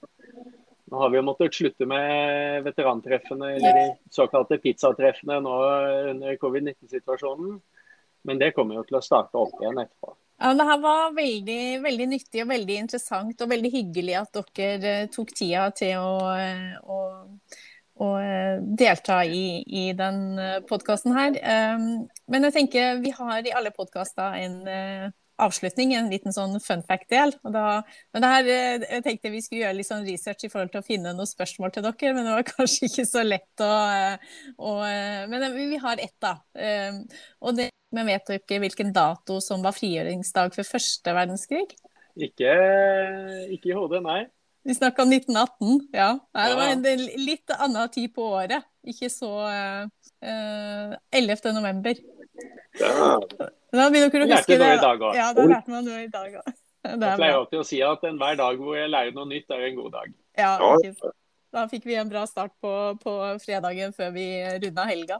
Nå 0.91 0.99
har 0.99 1.11
vi 1.11 1.19
jo 1.19 1.23
måttet 1.23 1.55
slutte 1.55 1.85
med 1.87 2.65
veterantreffene, 2.65 3.53
eller 3.55 3.77
de 3.77 3.85
såkalte 4.11 4.57
pizzatreffene 4.59 5.37
nå 5.43 5.53
under 6.11 6.39
covid-19-situasjonen. 6.41 7.61
Men 8.27 8.41
det 8.41 8.51
kommer 8.57 8.75
jo 8.75 8.83
til 8.89 8.99
å 8.99 9.03
starte 9.05 9.39
opp 9.39 9.55
igjen 9.61 9.79
etterpå. 9.81 10.11
Ja, 10.41 10.55
det 10.57 10.65
her 10.65 10.79
var 10.81 11.11
veldig, 11.13 11.83
veldig 11.83 12.05
nyttig 12.15 12.41
og 12.41 12.49
veldig 12.49 12.77
interessant, 12.81 13.41
og 13.43 13.49
veldig 13.51 13.69
hyggelig 13.75 14.15
at 14.17 14.39
dere 14.57 14.93
eh, 15.03 15.09
tok 15.13 15.35
tida 15.37 15.67
til 15.77 16.01
å, 16.01 16.15
eh, 16.33 16.71
å, 16.81 17.01
å 18.01 18.07
eh, 18.17 18.55
delta 18.79 19.19
i, 19.21 19.61
i 19.61 19.83
den 19.97 20.23
podkasten 20.69 21.13
her. 21.13 21.37
Men 22.25 22.47
jeg 22.47 22.55
tenker 22.55 23.03
vi 23.03 23.11
har 23.13 23.45
i 23.45 23.53
alle 23.53 23.69
podkaster 23.75 24.39
en 24.39 24.55
avslutning, 25.41 25.93
en 25.97 26.09
liten 26.09 26.33
sånn 26.33 26.57
fun 26.61 26.81
fact-del. 26.89 27.35
Men 27.45 28.25
det 28.25 28.31
her, 28.31 28.49
jeg 28.49 29.05
tenkte 29.05 29.33
vi 29.33 29.43
skulle 29.45 29.67
gjøre 29.67 29.77
litt 29.77 29.89
sånn 29.91 30.07
research 30.09 30.47
i 30.47 30.49
forhold 30.53 30.73
til 30.73 30.81
å 30.81 30.87
finne 30.87 31.13
noen 31.13 31.29
spørsmål 31.29 31.75
til 31.75 31.85
dere, 31.85 32.15
men 32.17 32.25
det 32.25 32.33
var 32.39 32.49
kanskje 32.55 32.89
ikke 32.89 33.05
så 33.09 33.27
lett 33.27 33.65
å, 33.65 33.69
å 34.57 34.73
Men 35.29 35.47
vi 35.59 35.81
har 35.85 36.01
ett, 36.01 36.17
da. 36.21 36.39
Og 37.45 37.61
det 37.61 37.69
men 37.95 38.07
vet 38.07 38.27
du 38.27 38.35
ikke 38.35 38.59
hvilken 38.63 38.91
dato 38.95 39.39
som 39.43 39.63
var 39.65 39.75
frigjøringsdag 39.75 40.53
for 40.55 40.67
første 40.67 41.15
verdenskrig? 41.15 41.67
Ikke, 42.19 42.53
ikke 43.55 43.71
i 43.71 43.75
hodet, 43.75 44.01
nei. 44.05 44.21
Vi 44.67 44.75
snakka 44.77 45.07
1918, 45.07 45.79
ja. 45.95 46.11
Nei, 46.37 46.47
det 46.49 46.57
var 46.59 46.71
en 46.75 47.05
litt 47.25 47.53
annen 47.55 47.93
tid 47.93 48.11
på 48.13 48.27
året. 48.37 48.67
Ikke 48.85 49.09
så 49.09 49.29
uh, 49.47 49.87
uh, 50.21 50.93
11. 51.17 51.53
november. 51.55 51.97
Ja. 52.77 53.17
Da 53.71 53.87
begynner 53.89 54.13
dere 54.13 54.27
huske 54.29 54.57
det. 54.61 54.69
Ja, 55.17 55.31
da 55.33 55.47
lærte 55.47 55.73
man 55.73 55.87
noe 55.87 56.03
i 56.05 56.11
dag 56.13 56.37
òg. 56.41 56.51
Jeg 56.81 56.97
pleier 56.97 57.35
alltid 57.37 57.59
å 57.61 57.65
si 57.65 57.77
at 57.85 58.05
enhver 58.09 58.37
dag 58.39 58.57
hvor 58.57 58.73
jeg 58.73 58.89
lærer 58.89 59.13
noe 59.13 59.27
nytt, 59.29 59.51
er 59.53 59.67
en 59.67 59.75
god 59.77 59.91
dag. 59.93 60.13
Ja, 60.39 60.55
Da 61.53 61.67
fikk 61.69 61.83
vi 61.85 61.93
en 61.99 62.09
bra 62.09 62.23
start 62.25 62.55
på, 62.63 62.71
på 63.03 63.13
fredagen 63.43 63.93
før 63.93 64.09
vi 64.15 64.25
runda 64.63 64.87
helga. 64.89 65.19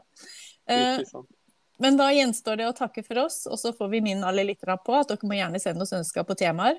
Uh, 0.66 0.98
sant. 1.06 1.30
Men 1.82 1.98
da 1.98 2.12
gjenstår 2.14 2.60
det 2.60 2.68
å 2.70 2.76
takke 2.76 3.02
for 3.02 3.18
oss, 3.24 3.40
og 3.50 3.58
så 3.58 3.72
får 3.74 3.88
vi 3.90 4.00
minne 4.04 4.26
alle 4.28 4.44
lytterne 4.46 4.76
på 4.86 4.94
at 5.00 5.08
dere 5.10 5.26
må 5.26 5.34
gjerne 5.34 5.58
sende 5.62 5.82
oss 5.82 5.96
ønsker 5.96 6.22
på 6.28 6.34
temaer 6.38 6.76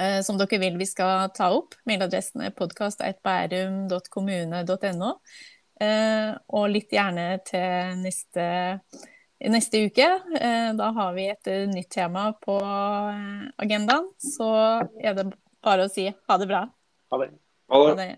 eh, 0.00 0.20
som 0.24 0.38
dere 0.38 0.58
vil 0.62 0.76
vi 0.80 0.86
skal 0.88 1.30
ta 1.36 1.50
opp. 1.54 1.74
Mailadressen 1.88 2.40
er 2.46 2.52
podkast.bærum.kommune.no. 2.56 5.10
Eh, 5.80 6.30
og 6.56 6.70
litt 6.72 6.92
gjerne 6.96 7.26
til 7.44 7.96
neste, 8.00 8.46
neste 9.44 9.76
uke. 9.88 10.08
Eh, 10.40 10.70
da 10.78 10.86
har 11.00 11.10
vi 11.16 11.24
et 11.32 11.46
nytt 11.72 11.90
tema 11.92 12.22
på 12.40 12.56
eh, 12.60 13.42
agendaen. 13.64 14.06
Så 14.20 14.48
er 15.02 15.12
det 15.18 15.26
bare 15.64 15.84
å 15.86 15.92
si 15.92 16.04
ha 16.08 16.34
det 16.40 16.48
bra. 16.48 16.62
Ha 17.12 17.16
det. 17.24 17.30
Ha 17.72 17.76
det. 17.98 18.12